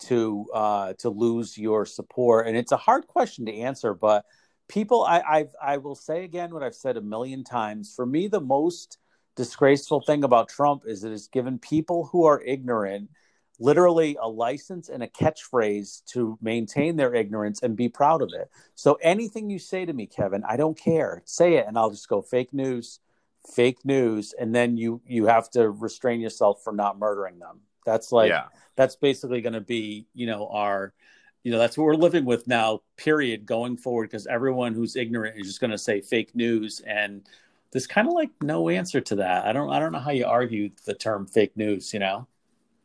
[0.00, 2.46] to uh, to lose your support?
[2.46, 4.24] And it's a hard question to answer, but
[4.68, 7.92] people, I I've, I will say again what I've said a million times.
[7.94, 8.98] For me, the most
[9.36, 13.10] disgraceful thing about Trump is that it's given people who are ignorant
[13.58, 18.48] literally a license and a catchphrase to maintain their ignorance and be proud of it.
[18.74, 21.22] So anything you say to me, Kevin, I don't care.
[21.24, 23.00] Say it and I'll just go fake news,
[23.54, 27.60] fake news, and then you you have to restrain yourself from not murdering them.
[27.88, 28.28] That's like
[28.76, 30.92] that's basically going to be, you know, our
[31.42, 35.38] you know, that's what we're living with now, period, going forward because everyone who's ignorant
[35.38, 37.22] is just going to say fake news and
[37.70, 39.46] there's kind of like no answer to that.
[39.46, 42.26] I don't I don't know how you argue the term fake news, you know.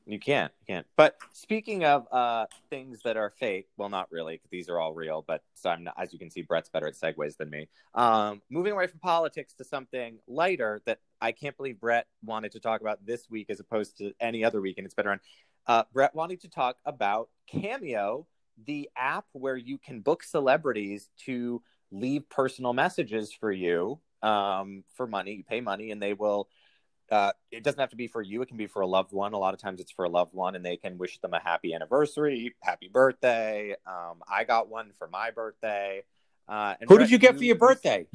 [0.05, 0.87] You can't, you can't.
[0.97, 4.93] But speaking of uh, things that are fake, well, not really, 'cause these are all
[4.93, 5.23] real.
[5.25, 7.69] But so I'm not, as you can see, Brett's better at segues than me.
[7.93, 12.59] Um, moving away from politics to something lighter that I can't believe Brett wanted to
[12.59, 15.21] talk about this week as opposed to any other week, and it's been around.
[15.67, 18.27] Uh, Brett wanted to talk about Cameo,
[18.65, 21.61] the app where you can book celebrities to
[21.91, 25.35] leave personal messages for you um, for money.
[25.35, 26.49] You pay money, and they will
[27.13, 28.41] uh, it doesn't have to be for you.
[28.41, 29.33] It can be for a loved one.
[29.33, 31.39] A lot of times it's for a loved one, and they can wish them a
[31.39, 33.75] happy anniversary, happy birthday.
[33.85, 36.03] Um, I got one for my birthday.
[36.47, 38.07] Uh, and Who did you get for your birthday?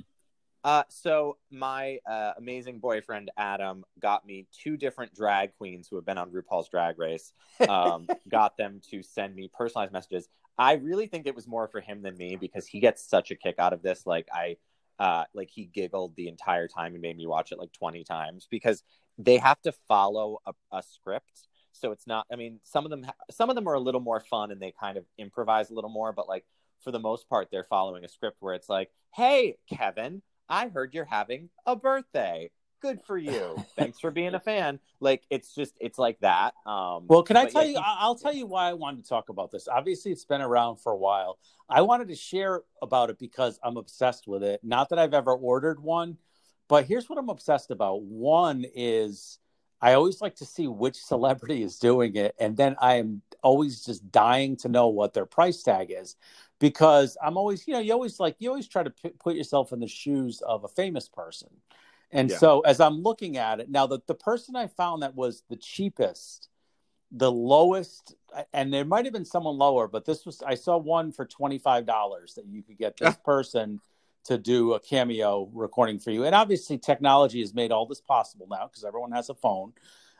[0.64, 6.04] Uh, so my uh, amazing boyfriend Adam got me two different drag queens who have
[6.04, 7.32] been on RuPaul's Drag Race.
[7.68, 10.28] Um, got them to send me personalized messages.
[10.58, 13.36] I really think it was more for him than me because he gets such a
[13.36, 14.04] kick out of this.
[14.04, 14.56] Like I,
[14.98, 18.46] uh, like he giggled the entire time and made me watch it like twenty times
[18.50, 18.82] because
[19.18, 21.48] they have to follow a, a script.
[21.72, 22.26] So it's not.
[22.32, 24.60] I mean, some of them, ha- some of them are a little more fun and
[24.60, 26.12] they kind of improvise a little more.
[26.12, 26.44] But like
[26.82, 30.94] for the most part, they're following a script where it's like, "Hey, Kevin, I heard
[30.94, 32.50] you're having a birthday.
[32.80, 33.56] Good for you.
[33.76, 36.54] Thanks for being a fan." Like it's just it's like that.
[36.66, 37.82] Um, Well, can I tell yeah, you?
[37.82, 39.68] I'll tell you why I wanted to talk about this.
[39.68, 41.38] Obviously, it's been around for a while.
[41.68, 44.60] I wanted to share about it because I'm obsessed with it.
[44.62, 46.16] Not that I've ever ordered one,
[46.68, 48.02] but here's what I'm obsessed about.
[48.02, 49.38] One is
[49.80, 53.84] I always like to see which celebrity is doing it, and then I am always
[53.84, 56.16] just dying to know what their price tag is
[56.58, 59.72] because I'm always, you know, you always like you always try to p- put yourself
[59.72, 61.48] in the shoes of a famous person.
[62.10, 62.38] And Yeah.
[62.38, 65.56] so as I'm looking at it now, the, the person I found that was the
[65.56, 66.48] cheapest,
[67.10, 68.14] the lowest,
[68.52, 71.58] and there might have been someone lower, but this was I saw one for twenty
[71.58, 73.80] five dollars that you could get this person
[74.24, 76.24] to do a cameo recording for you.
[76.24, 79.72] And obviously, technology has made all this possible now because everyone has a phone.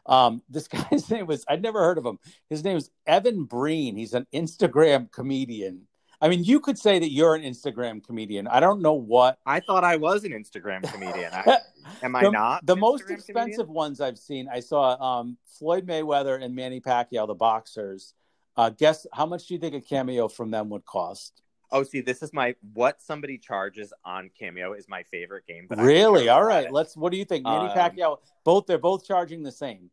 [0.06, 2.18] Um, this guy's name was I'd never heard of him.
[2.48, 3.96] His name is Evan Breen.
[3.96, 5.86] He's an Instagram comedian.
[6.20, 8.48] I mean, you could say that you're an Instagram comedian.
[8.48, 11.32] I don't know what I thought I was an Instagram comedian.
[11.32, 11.58] I,
[12.02, 12.66] am I the, not?
[12.66, 13.74] the most Instagram expensive comedian?
[13.74, 14.48] ones I've seen.
[14.52, 18.14] I saw um, Floyd Mayweather and Manny Pacquiao, the boxers.
[18.56, 21.42] Uh, guess how much do you think a cameo from them would cost?
[21.70, 25.66] Oh, see, this is my what somebody charges on Cameo is my favorite game.
[25.70, 26.28] Really?
[26.28, 26.64] All right.
[26.64, 26.72] it.
[26.72, 26.96] Let's.
[26.96, 28.16] What do you think, Manny Um, Pacquiao?
[28.42, 28.66] Both.
[28.66, 29.90] They're both charging the same,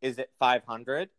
[0.00, 1.10] Is it five hundred?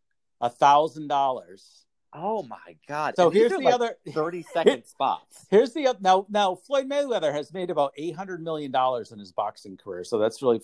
[0.41, 1.84] a thousand dollars.
[2.17, 3.15] Oh my god!
[3.17, 3.95] So And here's the like, other.
[4.13, 5.45] thirty second spots.
[5.49, 6.25] Here's the oth- now.
[6.29, 10.17] Now Floyd Mayweather has made about eight hundred million dollars in his boxing career, so
[10.17, 10.61] that's really.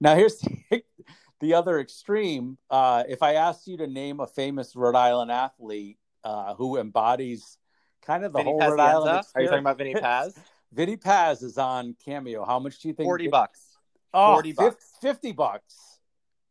[0.00, 0.38] Now here's
[0.70, 0.82] the,
[1.40, 2.56] the other extreme.
[2.70, 7.58] Uh, if I asked you to name a famous Rhode Island athlete uh, who embodies
[8.00, 9.30] kind of the Vinny whole Rhode Island Pazienza?
[9.34, 10.38] Are you talking about Vinny Paz?
[10.72, 12.46] Vinny Paz is on Cameo.
[12.46, 13.06] How much do you think?
[13.06, 13.60] Forty bucks.
[14.14, 14.92] Oh, 40 bucks.
[15.02, 15.93] Fifty bucks.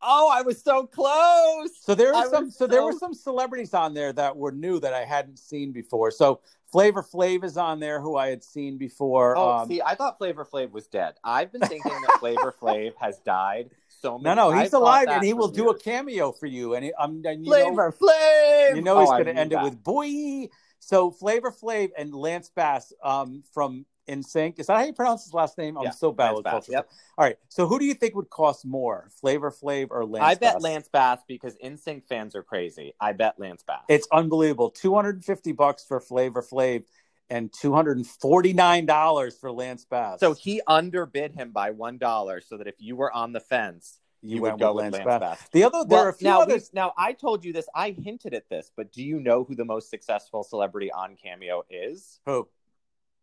[0.03, 1.69] Oh, I was so close.
[1.81, 2.45] So there I were some.
[2.45, 5.71] was So, there were some celebrities on there that were new that I hadn't seen
[5.71, 6.11] before.
[6.11, 9.37] So Flavor Flav is on there, who I had seen before.
[9.37, 11.13] Oh, um, see, I thought Flavor Flav was dead.
[11.23, 14.35] I've been thinking that Flavor Flav has died so no, many.
[14.35, 16.73] no, I've he's alive, and he for will do a cameo for you.
[16.73, 18.75] And, he, um, and you know, Flavor Flav.
[18.75, 20.49] you know he's Oh, going to knew end it with boy.
[20.79, 24.59] So Flavor Flav and Lance Bass um, from NSYNC.
[24.59, 25.77] Is that how you pronounce his last name?
[25.77, 26.71] I'm Yeah, so bad with culture.
[26.73, 26.89] yep.
[27.17, 27.37] All right.
[27.49, 30.23] So who do you think would cost more, Flavor Flav or Lance?
[30.25, 30.61] I bet Bass?
[30.61, 32.93] Lance Bass because NSYNC fans are crazy.
[32.99, 33.83] I bet Lance Bass.
[33.87, 34.69] It's unbelievable.
[34.71, 36.83] 250 bucks for Flavor Flav
[37.29, 40.19] and $249 for Lance Bass.
[40.19, 43.99] so he underbid him by one dollar, so that if you were on the fence,
[44.21, 45.19] you, you, went would go with Lance, Lance Bass.
[45.39, 45.49] Bass.
[45.51, 46.71] The other there Well, are a few now, we- others.
[46.73, 47.67] now I told you this.
[47.73, 51.63] I hinted at this, but do you know who the most successful celebrity on Cameo
[51.69, 52.19] is?
[52.25, 52.47] Who?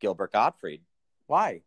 [0.00, 0.82] Gilbert Gottfried.
[1.26, 1.62] Why?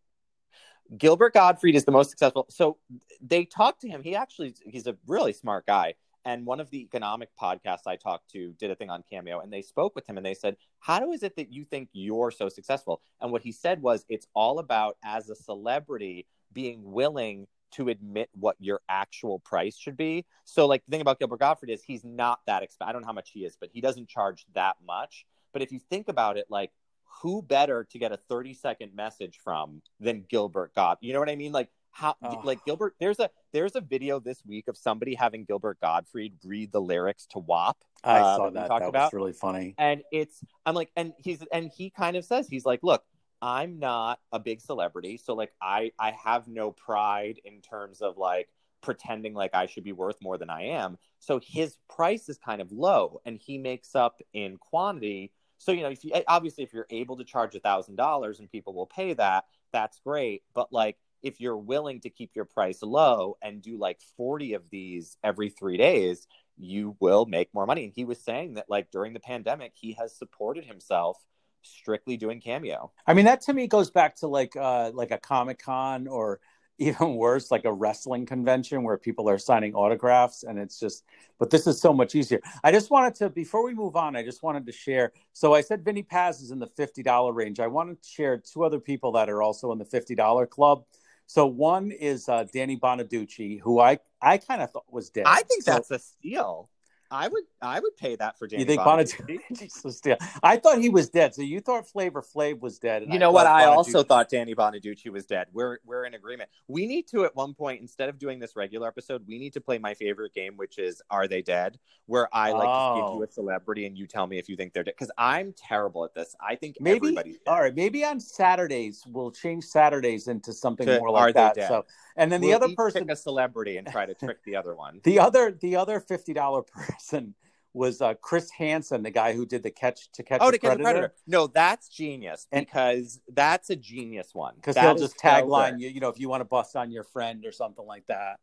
[0.98, 2.46] Gilbert Gottfried is the most successful.
[2.50, 2.78] So
[3.22, 4.04] they talked to him.
[4.04, 5.96] He actually he's a really smart guy.
[6.26, 9.52] And one of the economic podcasts I talked to did a thing on Cameo, and
[9.52, 12.48] they spoke with him and they said, "How is it that you think you're so
[12.48, 17.90] successful?" And what he said was, "It's all about as a celebrity being willing to
[17.90, 21.84] admit what your actual price should be." So, like the thing about Gilbert Gottfried is
[21.84, 22.90] he's not that expensive.
[22.90, 25.26] I don't know how much he is, but he doesn't charge that much.
[25.52, 26.72] But if you think about it, like
[27.22, 30.98] who better to get a 30 second message from than Gilbert God?
[31.02, 31.52] You know what I mean?
[31.52, 32.42] Like how Oh.
[32.44, 36.72] like Gilbert there's a there's a video this week of somebody having Gilbert Gottfried read
[36.72, 37.78] the lyrics to WAP.
[38.04, 38.80] I uh, saw that we that.
[38.80, 39.06] That about.
[39.06, 39.76] was really funny.
[39.78, 43.04] And it's I'm like and he's and he kind of says he's like, "Look,
[43.42, 48.18] I'm not a big celebrity, so like I I have no pride in terms of
[48.18, 48.50] like
[48.82, 50.98] pretending like I should be worth more than I am.
[51.20, 55.32] So his price is kind of low and he makes up in quantity.
[55.64, 58.52] So you know, if you obviously if you're able to charge a thousand dollars and
[58.52, 60.44] people will pay that, that's great.
[60.54, 64.70] But like if you're willing to keep your price low and do like 40 of
[64.70, 67.86] these every three days, you will make more money.
[67.86, 71.18] And he was saying that like during the pandemic, he has supported himself
[71.62, 72.92] strictly doing cameo.
[73.08, 76.42] I mean, that to me goes back to like uh, like a Comic Con or
[76.78, 81.04] even worse, like a wrestling convention where people are signing autographs, and it's just.
[81.40, 82.40] But this is so much easier.
[82.64, 84.16] I just wanted to before we move on.
[84.16, 85.12] I just wanted to share.
[85.34, 87.60] So I said Vinny Paz is in the fifty dollar range.
[87.60, 90.84] I wanted to share two other people that are also in the fifty dollar club.
[91.26, 95.24] So one is uh, Danny Bonaduce, who I I kind of thought was dead.
[95.28, 96.70] I think So- that's a steal.
[97.14, 98.64] I would I would pay that for Danny.
[98.64, 99.16] You think Bonaduce.
[99.22, 100.18] Bonaduce was dead?
[100.42, 101.36] I thought he was dead.
[101.36, 103.04] So you thought Flavor Flav was dead.
[103.04, 103.46] and You know what?
[103.46, 105.48] I Bonaduce- also thought Danny Bonaduce was dead.
[105.54, 106.50] We're we're in agreement.
[106.68, 109.62] We need to at one point instead of doing this regular episode, we need to
[109.62, 111.78] play my favorite game, which is Are They Dead?
[112.08, 113.18] Where I like just give Oh.
[113.18, 114.96] you a celebrity and you tell me if you think they're dead.
[114.98, 116.36] Because I'm terrible at this.
[116.42, 117.52] I think maybe everybody's dead.
[117.52, 121.42] all right maybe on saturdays we'll change saturdays into something To more Are like They
[121.42, 121.68] that Dead?
[121.70, 124.76] so and then the We'll other person a celebrity and try to trick the other
[124.76, 125.02] one.
[125.04, 127.34] the other the other $50 person
[127.76, 130.74] was uh, chris hansen the guy who did the catch to catch Oh, to catch
[130.74, 131.14] a predator predator.
[131.26, 134.54] No, that's genius And- because that's a genius one.
[134.56, 137.46] because he'll just tagline you you know if you want to bust on your friend
[137.46, 138.40] or something like that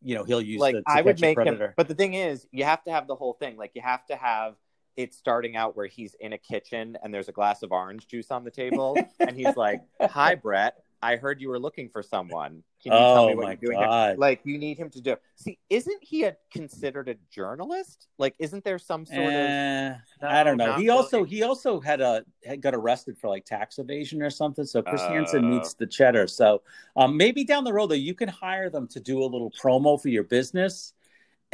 [0.00, 1.44] you know he'll use like the To I would make him.
[1.44, 3.56] predator But the thing is, you have to have the whole thing.
[3.58, 4.54] Like you have to have
[4.96, 8.30] it starting out where he's in a kitchen and there's a glass of orange juice
[8.30, 10.76] on the table, and he's like, "Hi, Brett.
[11.04, 12.62] I heard you were looking for someone.
[12.82, 14.88] Can you tell me oh what my you're doing here?" god Like you need him
[14.90, 15.16] to do.
[15.36, 18.08] See, isn't he a considered a journalist?
[18.18, 19.32] Like, isn't there some sort of?
[19.32, 20.66] Eh, I don't know.
[20.66, 21.28] not He also really.
[21.30, 24.64] he also had a had got arrested for like tax evasion or something.
[24.64, 25.08] So Chris Oh.
[25.08, 26.26] Hansen needs the cheddar.
[26.26, 26.62] So
[26.96, 30.00] um, maybe down the road though, you can hire them to do a little promo
[30.00, 30.93] for your business,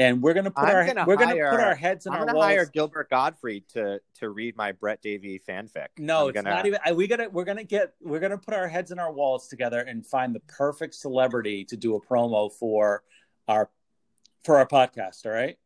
[0.01, 2.27] and we're gonna put I'm our gonna we're gonna put our heads in I'm our
[2.27, 2.47] gonna walls.
[2.49, 5.89] hire Gilbert Gottfried to to read my Brett Davy fanfic.
[5.99, 6.81] No, I'm it's gonna- not even.
[6.85, 7.29] I, we gotta.
[7.31, 7.95] We're gonna get.
[8.01, 11.77] We're gonna put our heads in our wallets together and find the perfect celebrity to
[11.77, 13.03] do a promo for
[13.47, 13.71] our
[14.45, 15.27] for our podcast.
[15.27, 15.59] All right.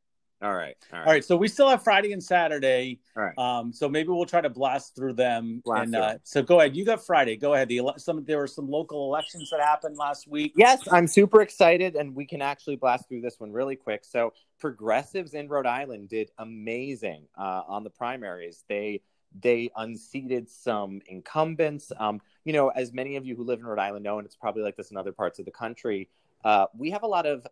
[0.45, 1.25] All right, all right, All right.
[1.25, 3.01] So we still have Friday and Saturday.
[3.17, 3.39] all right.
[3.39, 5.63] Um, so maybe we'll try to blast through them.
[5.65, 6.77] Blast and through uh, so go ahead.
[6.77, 7.37] You got Friday.
[7.37, 7.69] Go ahead.
[7.69, 10.53] The ele- some there were some local elections that happened last week.
[10.55, 14.05] Yes, I'm super excited, and we can actually blast through this one really quick.
[14.05, 18.65] So, progressives in Rhode Island did amazing uh, on the primaries.
[18.69, 19.01] They
[19.41, 21.91] they unseated some incumbents.
[21.99, 24.37] Um, you know, as many of you who live in Rhode Island know, and it's
[24.37, 26.11] probably like this in other parts of the country,
[26.45, 27.47] uh, we have a lot of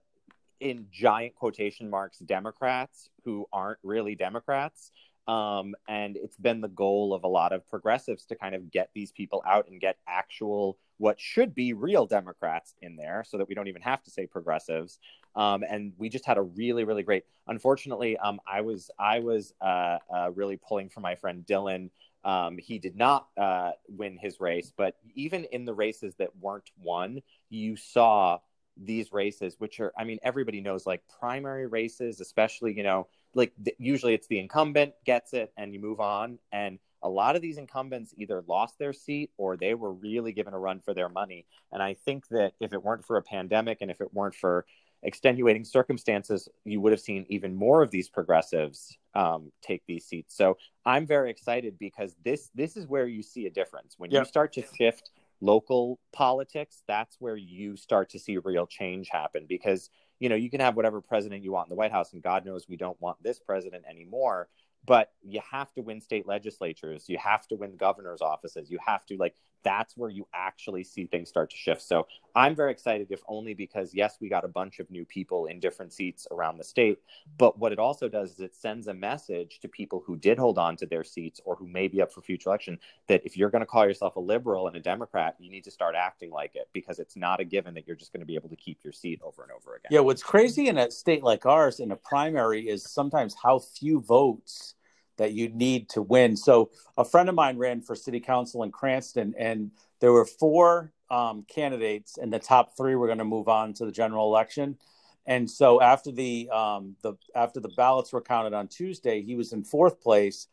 [0.62, 4.92] in giant quotation marks Democrats who aren't really Democrats.
[5.28, 8.90] Um, and it's been the goal of a lot of progressives to kind of get
[8.94, 13.48] these people out and get actual, what should be real Democrats in there so that
[13.48, 14.98] we don't even have to say progressives.
[15.34, 19.54] Um, and we just had a really, really great, unfortunately, um, I was, I was
[19.60, 21.90] uh, uh, really pulling for my friend Dylan.
[22.24, 26.70] Um, he did not uh, win his race, but even in the races that weren't
[26.80, 28.38] won, you saw
[28.76, 33.52] these races, which are, I mean, everybody knows like primary races, especially, you know, like
[33.64, 36.38] th- usually it's the incumbent gets it and you move on.
[36.52, 40.54] And a lot of these incumbents either lost their seat or they were really given
[40.54, 41.46] a run for their money.
[41.72, 44.64] And I think that if it weren't for a pandemic and if it weren't for
[45.02, 50.36] extenuating circumstances, you would have seen even more of these progressives um, take these seats.
[50.36, 50.56] So
[50.86, 54.22] I'm very excited because this this is where you see a difference when yep.
[54.22, 55.10] you start to shift
[55.42, 56.82] local politics.
[56.88, 59.90] That's where you start to see real change happen because
[60.20, 62.46] you know you can have whatever president you want in the White House, and God
[62.46, 64.48] knows we don't want this president anymore
[64.84, 69.04] but you have to win state legislatures you have to win governor's offices you have
[69.06, 71.82] to like that's where you actually see things start to shift.
[71.82, 75.46] So i'm very excited if only because yes we got a bunch of new people
[75.46, 76.98] in different seats around the state
[77.38, 80.58] but what it also does is it sends a message to people who did hold
[80.58, 83.50] on to their seats or who may be up for future election that if you're
[83.50, 86.54] going to call yourself a liberal and a democrat you need to start acting like
[86.54, 88.82] it because it's not a given that you're just going to be able to keep
[88.82, 89.88] your seat over and over again.
[89.90, 94.00] Yeah what's crazy in a state like ours in a primary is sometimes how few
[94.00, 94.74] votes
[95.16, 96.36] that you need to win.
[96.36, 100.92] So a friend of mine ran for city council in Cranston, and there were four
[101.10, 104.78] um, candidates, and the top three were going to move on to the general election.
[105.26, 109.52] And so after the um, the after the ballots were counted on Tuesday, he was
[109.52, 110.48] in fourth place,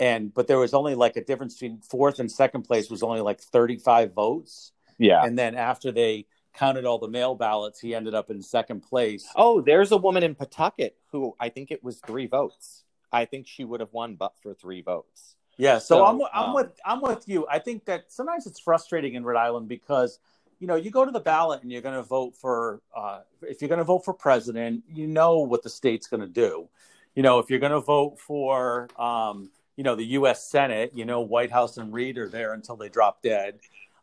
[0.00, 3.20] and but there was only like a difference between fourth and second place was only
[3.20, 4.72] like thirty five votes.
[4.98, 8.80] Yeah, and then after they counted all the mail ballots, he ended up in second
[8.80, 9.28] place.
[9.36, 12.84] Oh, there's a woman in Pawtucket who I think it was three votes.
[13.16, 15.36] I think she would have won, but for three votes.
[15.56, 17.46] Yeah, so, so I'm I'm um, with I'm with you.
[17.50, 20.18] I think that sometimes it's frustrating in Rhode Island because
[20.60, 23.62] you know you go to the ballot and you're going to vote for uh, if
[23.62, 26.68] you're going to vote for president, you know what the state's going to do.
[27.14, 30.46] You know if you're going to vote for um, you know the U.S.
[30.46, 33.58] Senate, you know Whitehouse and Reed are there until they drop dead.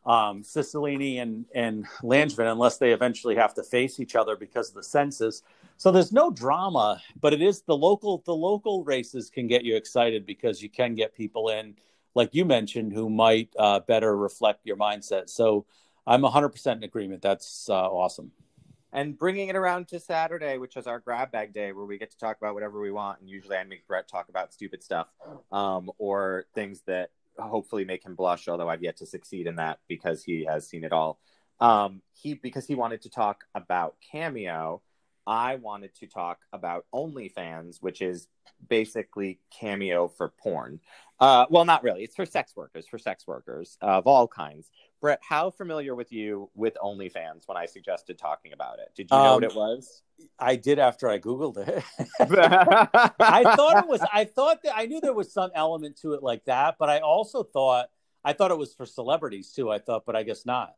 [0.07, 4.75] Um, Cicilline and and Langevin, unless they eventually have to face each other because of
[4.75, 5.43] the census,
[5.77, 9.75] so there's no drama, but it is the local the local races can get you
[9.75, 11.75] excited because you can get people in,
[12.15, 15.29] like you mentioned, who might uh, better reflect your mindset.
[15.29, 15.65] So
[16.05, 17.21] I'm 100% in agreement.
[17.21, 18.31] That's uh, awesome.
[18.91, 22.11] And bringing it around to Saturday, which is our grab bag day, where we get
[22.11, 23.21] to talk about whatever we want.
[23.21, 25.07] And usually I make Brett talk about stupid stuff
[25.51, 27.09] um, or things that
[27.39, 30.83] hopefully make him blush, although I've yet to succeed in that because he has seen
[30.83, 31.19] it all.
[31.59, 34.81] Um, he because he wanted to talk about Cameo
[35.25, 38.27] I wanted to talk about OnlyFans, which is
[38.67, 40.79] basically Cameo for porn.
[41.19, 42.03] Uh, well, not really.
[42.03, 44.69] It's for sex workers, for sex workers of all kinds.
[44.99, 48.89] Brett, how familiar with you with OnlyFans when I suggested talking about it?
[48.95, 50.01] Did you know um, what it was?
[50.39, 51.83] I did after I Googled it.
[52.19, 56.23] I thought it was, I thought that I knew there was some element to it
[56.23, 57.89] like that, but I also thought,
[58.23, 59.69] I thought it was for celebrities too.
[59.69, 60.73] I thought, but I guess not.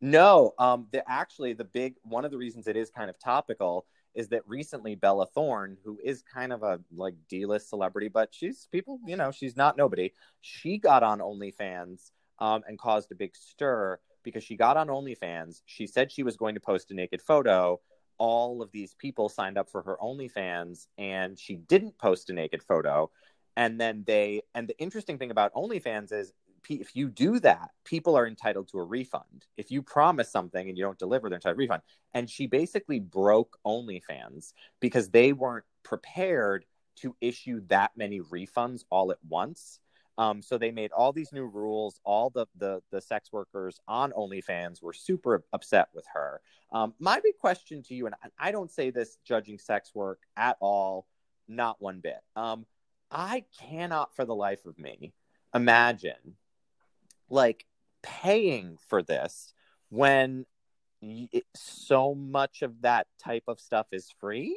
[0.00, 3.86] No, um, the actually the big one of the reasons it is kind of topical
[4.14, 8.68] is that recently Bella Thorne, who is kind of a like D-list celebrity, but she's
[8.70, 10.12] people, you know, she's not nobody.
[10.40, 15.62] She got on OnlyFans um, and caused a big stir because she got on OnlyFans.
[15.66, 17.80] She said she was going to post a naked photo.
[18.18, 22.62] All of these people signed up for her OnlyFans, and she didn't post a naked
[22.62, 23.10] photo.
[23.56, 26.32] And then they, and the interesting thing about OnlyFans is
[26.68, 29.46] if you do that, people are entitled to a refund.
[29.56, 31.82] If you promise something and you don't deliver, they're entitled to a refund.
[32.14, 36.64] And she basically broke OnlyFans because they weren't prepared
[36.96, 39.80] to issue that many refunds all at once.
[40.18, 42.00] Um, so they made all these new rules.
[42.04, 46.40] All the, the the sex workers on OnlyFans were super upset with her.
[46.72, 50.56] Um, my big question to you, and I don't say this judging sex work at
[50.60, 51.06] all,
[51.46, 52.18] not one bit.
[52.34, 52.66] Um,
[53.10, 55.14] I cannot, for the life of me,
[55.54, 56.36] imagine
[57.30, 57.66] like
[58.02, 59.52] paying for this
[59.90, 60.46] when
[61.00, 64.56] it, so much of that type of stuff is free?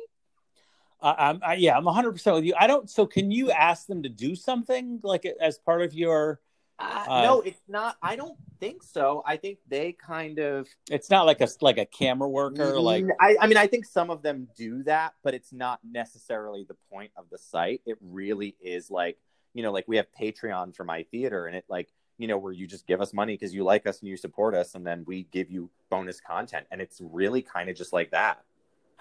[1.01, 2.53] Uh, I'm, I, yeah, I'm 100 percent with you.
[2.59, 2.89] I don't.
[2.89, 6.39] So, can you ask them to do something like as part of your?
[6.77, 7.97] Uh, uh, no, it's not.
[8.01, 9.23] I don't think so.
[9.25, 10.67] I think they kind of.
[10.91, 12.79] It's not like a like a camera worker.
[12.79, 16.65] Like I, I mean, I think some of them do that, but it's not necessarily
[16.67, 17.81] the point of the site.
[17.85, 19.17] It really is like
[19.53, 21.89] you know, like we have Patreon for my theater, and it like
[22.21, 24.55] you know, where you just give us money because you like us and you support
[24.55, 26.65] us, and then we give you bonus content.
[26.71, 28.43] And it's really kind of just like that.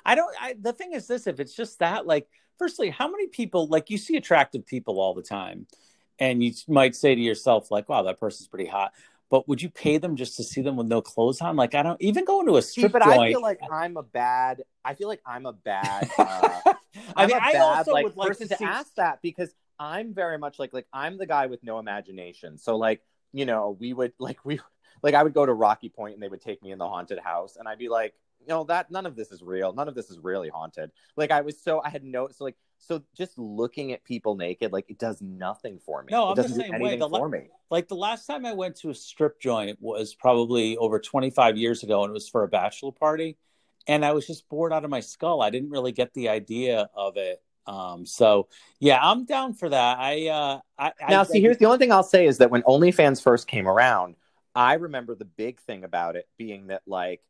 [0.05, 0.35] I don't.
[0.41, 3.91] I, the thing is this: if it's just that, like, firstly, how many people like
[3.91, 5.67] you see attractive people all the time,
[6.19, 8.93] and you might say to yourself, like, "Wow, that person's pretty hot."
[9.31, 11.55] But would you pay them just to see them with no clothes on?
[11.55, 13.21] Like, I don't even go into a strip but joint.
[13.21, 14.63] I feel like I'm a bad.
[14.85, 16.11] I feel like I'm a bad.
[16.97, 18.65] Uh, I mean, I bad, also like, would like person to to, see.
[18.65, 22.59] ask that because I'm very much like like I'm the guy with no imagination.
[22.59, 23.01] So like
[23.33, 24.61] you know we would like we
[25.03, 27.19] like I would go to Rocky Point and they would take me in the haunted
[27.19, 29.73] house and I'd be like you know that none of this is real.
[29.73, 30.91] None of this is really haunted.
[31.17, 34.73] Like I was so I had no so like so just looking at people naked
[34.73, 36.13] like it does nothing for me.
[36.13, 36.77] No, I'm the doesn't do same way.
[36.77, 37.49] anything The la- for me.
[37.71, 41.83] Like the last time I went to a strip joint was probably over 25 years
[41.83, 43.39] ago, and it was for a bachelor party,
[43.87, 45.41] and I was just bored out of my skull.
[45.41, 47.41] I didn't really get the idea of it.
[47.67, 48.49] Um, so
[48.79, 49.99] yeah, I'm down for that.
[49.99, 52.63] I uh, I, Now, I, see, here's the only thing I'll say is that when
[52.63, 54.17] OnlyFans first came around,
[54.55, 57.23] I remember the big thing about it being that like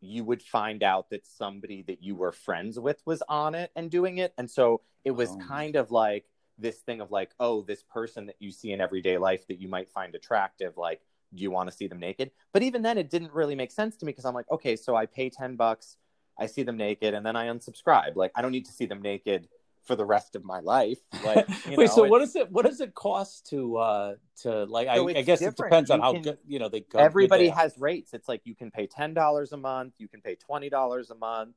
[0.00, 3.90] you would find out that somebody that you were friends with was on it and
[3.90, 5.38] doing it, and so it was Oh.
[5.48, 6.26] kind of like
[6.58, 9.68] this thing of like, oh, this person that you see in everyday life that you
[9.68, 11.00] might find attractive, like,
[11.34, 12.30] do you want to see them naked?
[12.52, 14.96] But even then, it didn't really make sense to me because I'm like, okay, so
[14.96, 15.96] I pay ten bucks,
[16.38, 18.16] I see them naked, and then I unsubscribe.
[18.16, 19.48] Like, I don't need to see them naked
[19.86, 20.98] for the rest of my life.
[21.24, 24.14] Like, you Wait, know, so it- what does it what does it cost to uh
[24.42, 25.70] to like So I, I guess it different.
[25.72, 27.56] depends on You how can- good you know they go everybody they are.
[27.56, 28.12] has rates.
[28.12, 31.14] It's like you can pay ten dollars a month, you can pay twenty dollars a
[31.14, 31.56] month,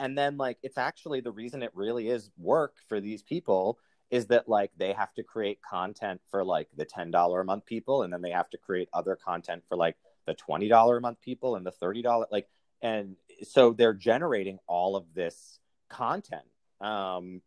[0.00, 3.78] and then like it's actually the reason it really is work for these people
[4.10, 7.64] is that like they have to create content for like the ten dollar a month
[7.66, 11.00] people, and then they have to create other content for like the twenty dollar a
[11.00, 12.48] month people and the thirty dollar like,
[12.82, 15.58] and so they're generating all of this
[15.90, 16.42] content.
[16.80, 17.42] Um,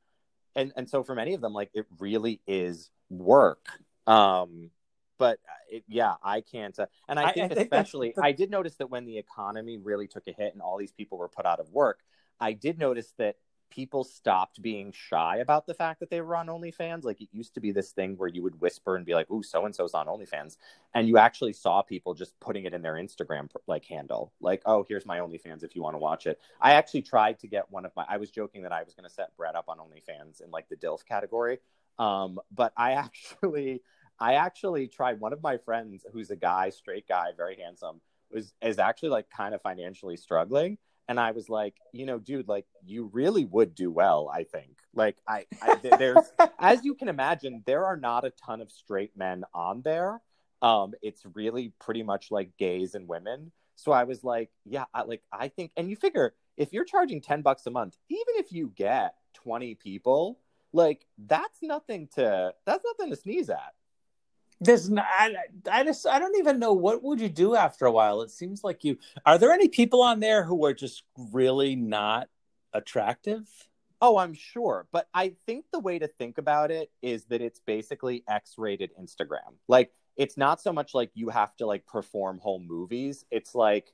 [0.56, 3.66] and and so for many of them, like it really is work.
[4.08, 4.72] Um,
[5.18, 6.78] but uh, it, yeah, I can't.
[6.80, 9.06] Uh, and I I- think, I think that's especially, the- I did notice that when
[9.06, 12.00] the economy really took a hit and all these people were put out of work,
[12.40, 13.36] I did notice that
[13.72, 17.04] people stopped being shy about the fact that they were on OnlyFans.
[17.04, 19.42] Like it used to be this thing where you would whisper and be like, "Ooh,
[19.42, 20.58] so and so's on OnlyFans,"
[20.94, 24.86] and you actually saw people just putting it in their Instagram like handle, like, "Oh,
[24.88, 27.86] here's my OnlyFans if you want to watch it." I actually tried to get one
[27.86, 28.06] of my.
[28.08, 30.70] I was joking that I was going to set Brett up on OnlyFans in like
[30.70, 31.60] the DILF category,
[31.98, 33.82] um, but I actually,
[34.20, 35.20] I actually tried.
[35.20, 38.02] One of my friends, who's a guy, straight guy, very handsome,
[38.32, 40.78] was is actually like kind of financially struggling.
[41.08, 44.30] And I was like, you know, dude, like you really would do well.
[44.34, 48.32] I think, like, I, I th- there's, as you can imagine, there are not a
[48.32, 50.22] ton of straight men on there.
[50.62, 53.52] Um, it's really pretty much like gays and women.
[53.76, 57.20] So I was like, yeah, I, like I think, and you figure if you're charging
[57.20, 60.40] ten bucks a month, even if you get twenty people,
[60.72, 63.74] like that's nothing to that's nothing to sneeze at.
[64.62, 65.36] There's not, I,
[65.70, 68.22] I just I don't even know what would you do after a while.
[68.22, 72.30] It seems like you are there any people on there who are just really not
[72.72, 73.48] attractive?
[74.00, 74.88] Oh, I'm sure.
[74.92, 78.92] But I think the way to think about it is that it's basically X rated
[79.00, 79.58] Instagram.
[79.68, 83.26] Like, it's not so much like you have to like perform whole movies.
[83.32, 83.94] It's like,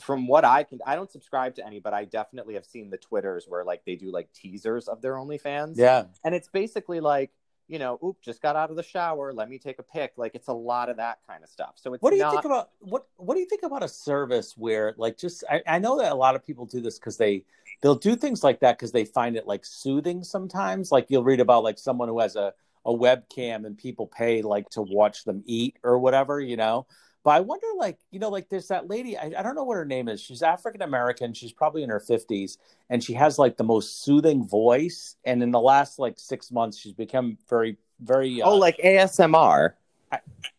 [0.00, 2.96] from what I can, I don't subscribe to any, but I definitely have seen the
[2.96, 5.74] Twitters where like they do like teasers of their OnlyFans.
[5.76, 6.04] Yeah.
[6.24, 7.30] And it's basically like,
[7.68, 9.32] you know, oop, just got out of the shower.
[9.32, 10.12] Let me take a pic.
[10.16, 11.74] Like, it's a lot of that kind of stuff.
[11.76, 13.88] So it's What do you not, think about what What do you think about a
[13.88, 17.16] service where, like, just I, I know that a lot of people do this because
[17.16, 17.44] they
[17.80, 20.22] they'll do things like that because they find it like soothing.
[20.22, 22.52] Sometimes, like you'll read about like someone who has a
[22.86, 26.86] a webcam and people pay like to watch them eat or whatever, you know.
[27.24, 29.16] But I wonder, like, you know, like there's that lady.
[29.16, 30.20] I, I don't know what her name is.
[30.20, 31.32] She's African American.
[31.32, 32.58] She's probably in her fifties,
[32.90, 35.16] and she has like the most soothing voice.
[35.24, 38.42] And in the last like six months, she's become very, very.
[38.42, 39.72] Uh, oh, like ASMR.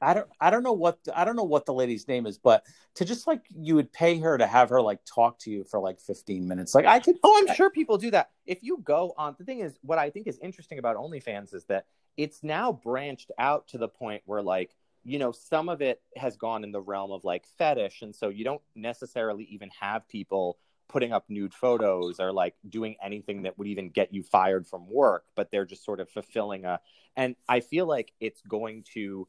[0.02, 2.66] I don't I don't know what I don't know what the lady's name is, but
[2.96, 5.80] to just like you would pay her to have her like talk to you for
[5.80, 6.76] like 15 minutes.
[6.76, 8.32] Like I could Oh, I'm sure people do that.
[8.46, 11.64] If you go on, the thing is, what I think is interesting about OnlyFans is
[11.66, 11.86] that
[12.18, 14.76] it's now branched out to the point where, like,
[15.06, 18.02] you know, some of it has gone in the realm of like fetish.
[18.02, 22.96] And so you don't necessarily even have people putting up nude photos or like doing
[23.04, 26.66] anything that would even get you fired from work, but they're just sort of fulfilling
[26.66, 26.80] a.
[27.16, 29.28] And I feel like it's going to,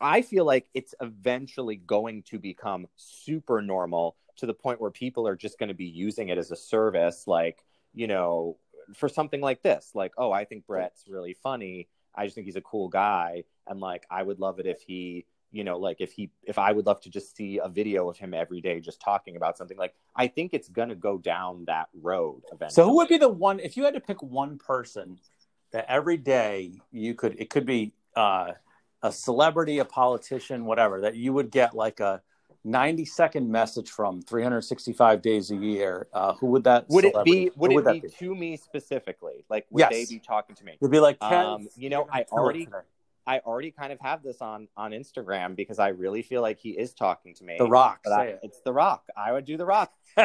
[0.00, 5.28] I feel like it's eventually going to become super normal to the point where people
[5.28, 8.56] are just going to be using it as a service, like, you know,
[8.94, 9.90] for something like this.
[9.94, 11.88] Like, oh, I think Brett's really funny.
[12.14, 13.44] I just think he's a cool guy.
[13.68, 16.72] And like, I would love it if he, you know, like if he, if I
[16.72, 19.76] would love to just see a video of him every day just talking about something.
[19.76, 22.74] Like, I think it's going to go down that road eventually.
[22.74, 25.18] So who would be the one if you had to pick one person
[25.72, 28.52] that every day you could it could be uh
[29.02, 32.20] a celebrity, a politician, whatever, that you would get like a
[32.64, 37.50] 90 second message from 365 days a year, uh, who would that would it be
[37.56, 38.08] would who it be, be?
[38.18, 39.90] to me specifically like would Yes.
[39.92, 42.66] they be talking to me You'd be like, Um, you know, I already-.
[43.28, 46.70] I already kind of have this on on instagram because i really feel like he
[46.70, 47.56] is talking to me.
[47.58, 48.00] The Rock.
[48.06, 49.04] I- Say it's the rock.
[49.16, 49.92] I would do the rock.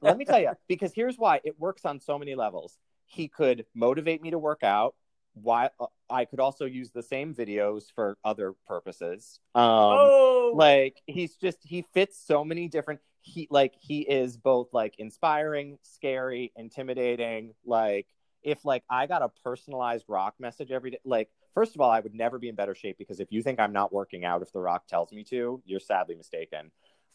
[0.00, 1.40] Let me tell you because here's why.
[1.44, 2.78] It works on so many levels.
[3.06, 4.94] He could motivate me to work out
[5.34, 9.40] why uh, i could also use the same videos for other purposes.
[9.54, 14.68] Um oh, like he's just he fits so many different he like he is both
[14.72, 18.06] like inspiring scary intimidating like
[18.42, 22.00] if like i got a personalized rock message every day like first of all i
[22.00, 24.52] would never be in better shape because if you think i'm not working out if
[24.52, 26.70] the rock tells me to you're sadly mistaken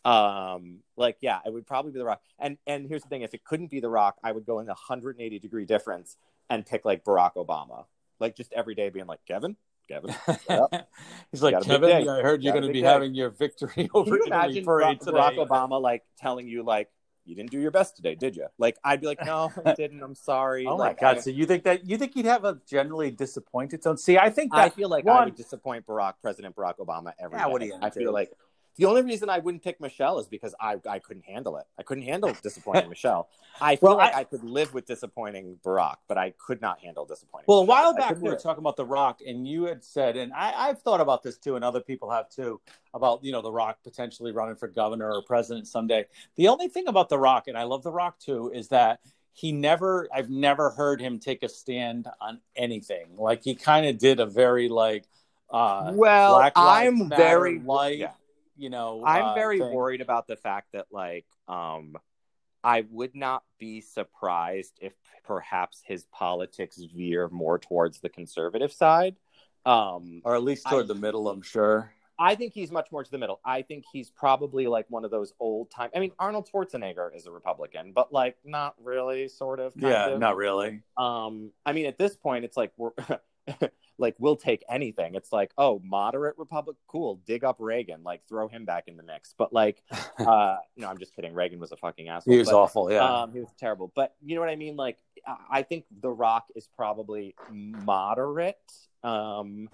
[0.06, 3.34] um like yeah it would probably be the rock and and here's the thing if
[3.34, 6.18] it couldn't be the rock i would go in a 180 degree difference
[6.50, 7.86] and pick like barack obama
[8.20, 9.56] like just every day being like kevin
[9.88, 10.14] kevin
[11.32, 12.10] He's like, Got a big Kevin.
[12.10, 14.66] I heard you're going to be day." having your victory over Can you Italy imagine
[14.66, 15.00] Barack.
[15.00, 16.90] Barack Obama like telling you like
[17.28, 18.48] you didn't do your best today, did you?
[18.58, 20.02] Like I'd be like, no, I didn't.
[20.02, 20.66] I'm sorry.
[20.66, 21.18] Oh like, my god!
[21.18, 23.98] I, so you think that you think you'd have a generally disappointed tone?
[23.98, 27.38] See, I think that I feel like I would disappoint Barack, President Barack Obama every
[27.38, 27.52] Yeah, day.
[27.52, 28.00] what are you I do?
[28.00, 28.32] feel like
[28.78, 31.66] the only reason I wouldn't pick Michelle is because I I couldn't handle it.
[31.78, 33.30] I couldn't handle disappointing Michelle.
[33.60, 36.80] I feel Well, like I- I, could live with disappointing Barack, but I could not
[36.80, 37.46] handle disappointing.
[37.48, 40.32] Well, a while back we were talking about The Rock, and you had said, and
[40.34, 42.62] I, I've thought about this too, and other people have too,
[42.94, 46.06] about you know The Rock potentially running for governor or president someday.
[46.36, 49.00] The only thing about The Rock, and I love The Rock too, is that
[49.34, 53.06] he never, I've never heard him take a stand on anything.
[53.18, 55.06] Like he kind of did a very like,
[55.52, 58.12] uh, Well, Black I'm very light, yeah.
[58.58, 59.04] You know.
[59.06, 59.74] I'm uh, very thing.
[59.74, 61.96] worried about the fact that like um
[62.64, 64.94] I would not be surprised if
[65.24, 69.16] perhaps his politics veer more towards the conservative side.
[69.66, 71.28] Um or at least toward I- the middle.
[71.30, 71.94] I'm sure.
[72.20, 73.40] I think he's much more to the middle.
[73.46, 77.28] I think he's probably like one of those old time I mean Arnold Schwarzenegger is
[77.28, 80.20] a Republican, but like not really sort of kind Yeah, of.
[80.20, 80.82] not really.
[80.98, 82.90] Um, I mean, at this point, it's like we're
[83.98, 85.16] like we'll take anything.
[85.16, 87.22] It's like, oh, moderate Republic, cool.
[87.26, 89.34] Dig up Reagan, like throw him back in the mix.
[89.38, 89.84] But like,
[90.20, 91.34] uh, no, I'm just kidding.
[91.34, 92.34] Reagan was a fucking asshole.
[92.34, 92.92] he was but, awful.
[92.92, 93.04] Yeah.
[93.04, 93.92] Um, he was terrible.
[93.96, 94.76] But you know what I mean?
[94.76, 94.98] Like,
[95.50, 98.58] I- think The Rock is probably moderate.
[99.04, 99.70] Um,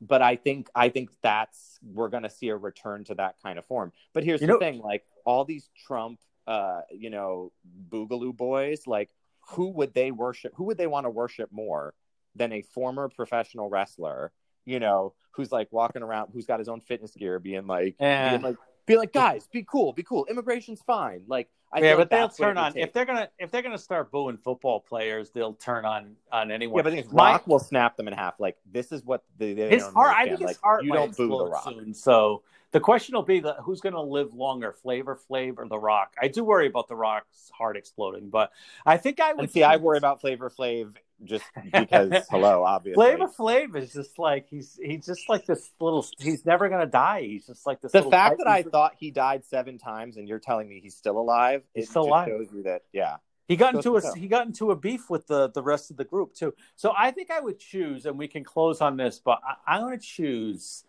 [0.00, 3.66] but I think I think that's we're gonna see a return to that kind of
[3.66, 3.92] form.
[4.14, 7.52] But here's You the know- thing: like all these Trump, uh, you know,
[7.90, 9.10] boogaloo boys, like
[9.50, 10.54] who would they worship?
[10.56, 11.94] Who would they want to worship more
[12.36, 14.32] than a former professional wrestler?
[14.64, 18.42] You know, who's like walking around, who's got his own fitness gear, being like, being
[18.42, 18.56] like,
[18.86, 20.26] being like, guys, be cool, be cool.
[20.30, 21.22] Immigration's fine.
[21.26, 23.50] Like, I yeah, but like they'll that's what it turn on if they're gonna if
[23.52, 26.78] they're gonna start booing football players, they'll turn on on anyone.
[26.78, 28.40] Yeah, but the My- Rock will snap them in half.
[28.40, 30.14] Like this is what the, his heart.
[30.16, 31.64] I think his heart You don't boo the Rock.
[31.64, 31.94] soon.
[31.94, 35.78] So the question will be the who's going to live longer, Flavor Flav or the
[35.78, 36.14] Rock.
[36.20, 38.52] I do worry about the Rock's heart exploding, but
[38.86, 42.94] I think I would And see, I worry about Flavor Flav just because hello, obviously.
[42.94, 46.06] Flavor Flav is just like he's he's just like this little.
[46.18, 47.22] He's never to die.
[47.22, 47.92] He's just like this.
[47.92, 51.18] the fact that I thought he died seven times and you're telling me he's still
[51.18, 52.28] alive, He's it still just alive.
[52.28, 53.16] shows you that yeah.
[53.50, 56.04] He got into a he got into a beef with the the rest of the
[56.04, 56.54] group too.
[56.76, 59.98] So I think I would choose, and we can close on this, but I, going
[59.98, 60.84] to choose.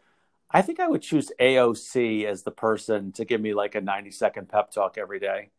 [0.52, 4.12] I think I would choose AOC as the person to give me like a 90
[4.12, 5.50] second pep talk every day.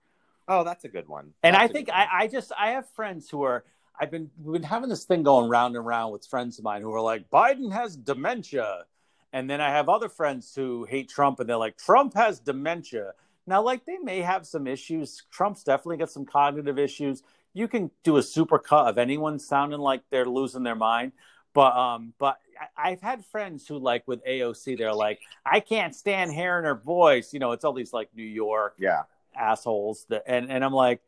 [0.47, 1.33] Oh, that's a good one.
[1.43, 1.89] And I think.
[1.91, 3.65] I, I just I have friends who are
[3.99, 6.83] I've been we've been having this thing going round and round with friends of mine
[6.83, 8.85] who are like Biden has dementia,
[9.33, 13.13] and then I have other friends who hate Trump and they're like Trump has dementia.
[13.47, 15.25] Now, like they may have some issues.
[15.31, 17.23] Trump's definitely got some cognitive issues.
[17.55, 21.13] You can do a super cut of anyone sounding like they're losing their mind.
[21.55, 22.39] But um, but
[22.77, 26.75] I, I've had friends who like with AOC, they're like, I can't stand hearing her
[26.75, 27.33] voice.
[27.33, 29.03] You know, it's all these like New York yeah.
[29.37, 31.03] assholes that and, and I'm like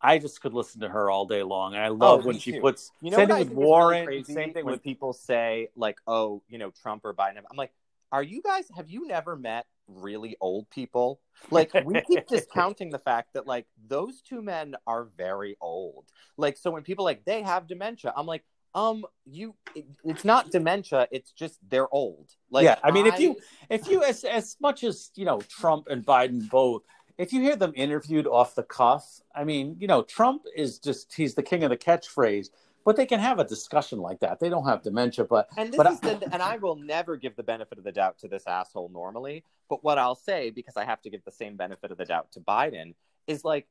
[0.00, 2.52] I just could listen to her all day long and I love Oh, when she
[2.52, 2.60] too.
[2.60, 5.68] puts You know same thing with really Warren crazy same thing when with people say
[5.76, 7.38] like, oh, you know, Trump or Biden.
[7.50, 7.72] I'm like,
[8.12, 8.64] are you guys?
[8.76, 11.20] Have you never met really old people?
[11.50, 16.06] Like we keep discounting the fact that like those two men are very old.
[16.36, 18.44] Like so when people like they have dementia, I'm like,
[18.74, 21.08] um, you, it- it's not dementia.
[21.10, 22.30] It's just they're old.
[22.50, 23.36] Like Yeah, I mean, if you-
[23.68, 26.82] if you as as much as you know Trump and Biden both
[27.18, 31.14] if you hear them interviewed off the cuff I mean you know Trump is just
[31.14, 32.48] he's the king of the catchphrase
[32.84, 35.76] but they can have a discussion like that they don't have dementia but And this
[35.76, 38.46] But is the, and I will never give the benefit of the doubt to this
[38.46, 39.44] asshole normally.
[39.68, 42.32] But what I'll say, because I have to give the same benefit of the doubt
[42.32, 42.94] to Biden,
[43.26, 43.66] is like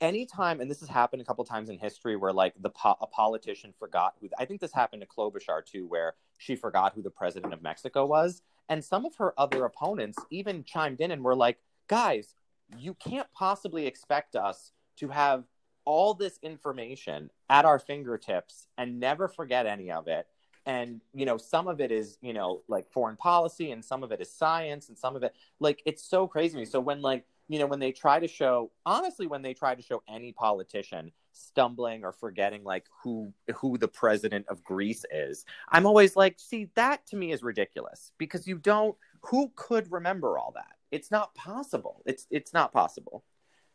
[0.00, 3.06] anytime, and this has happened a couple times in history where like the po- a
[3.06, 4.28] politician forgot who.
[4.38, 8.04] I think this happened to Klobuchar too, where she forgot who the president of Mexico
[8.04, 11.58] was, and some of her other opponents even chimed in and were like.
[11.88, 12.34] guys,
[12.78, 15.44] you can't possibly expect us to have
[15.84, 20.26] all this information at our fingertips and never forget any of it.
[20.64, 24.12] And you know some of it is you know like foreign policy and some of
[24.12, 27.58] it is science and some of it like it's so crazy so when like you
[27.58, 32.04] know when they try to show honestly when they try to show any politician stumbling
[32.04, 37.04] or forgetting like who who the president of Greece is i'm always like see that
[37.08, 42.02] to me is ridiculous because you don't who could remember all that it's not possible
[42.06, 43.24] it's it's not possible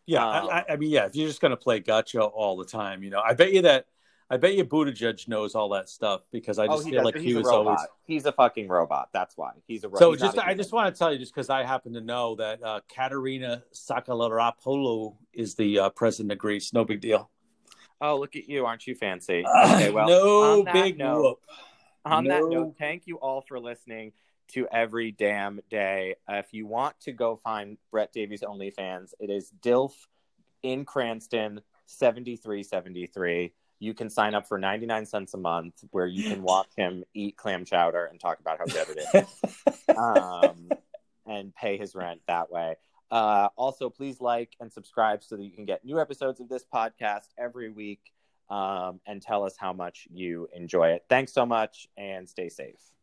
[0.06, 2.66] yeah um, I, I mean yeah if you're just going to play gotcha all the
[2.66, 3.88] time you know i bet you that
[4.30, 7.06] I bet you Buttigieg knows all that stuff because I oh, just oh, feel does,
[7.06, 9.10] like he was always he's a fucking robot.
[9.14, 10.00] That's why he's a robot.
[10.00, 12.62] So just I just want to tell you just because I happen to know that
[12.62, 16.74] uh, Katerina Sakellaropoulou is the uh, president of Greece.
[16.74, 17.30] No big deal.
[18.02, 18.66] Oh, look at you!
[18.66, 19.46] Aren't you fancy?
[19.66, 21.40] Okay, well, no big note, whoop.
[22.04, 22.30] On no.
[22.30, 24.12] that note, thank you all for listening
[24.50, 26.16] to every damn day.
[26.30, 29.94] Uh, if you want to go find Brett Davies OnlyFans, it is DILF
[30.64, 35.84] in Cranston seventy three seventy three you can sign up for 99 cents a month
[35.92, 39.88] where you can watch him eat clam chowder and talk about how good it is
[39.98, 40.70] um,
[41.26, 42.76] and pay his rent that way.
[43.10, 46.66] Uh, also, please like and subscribe so that you can get new episodes of this
[46.74, 48.12] podcast every week
[48.50, 51.06] um, and tell us how much you enjoy it.
[51.08, 52.97] Thanks so much and stay safe.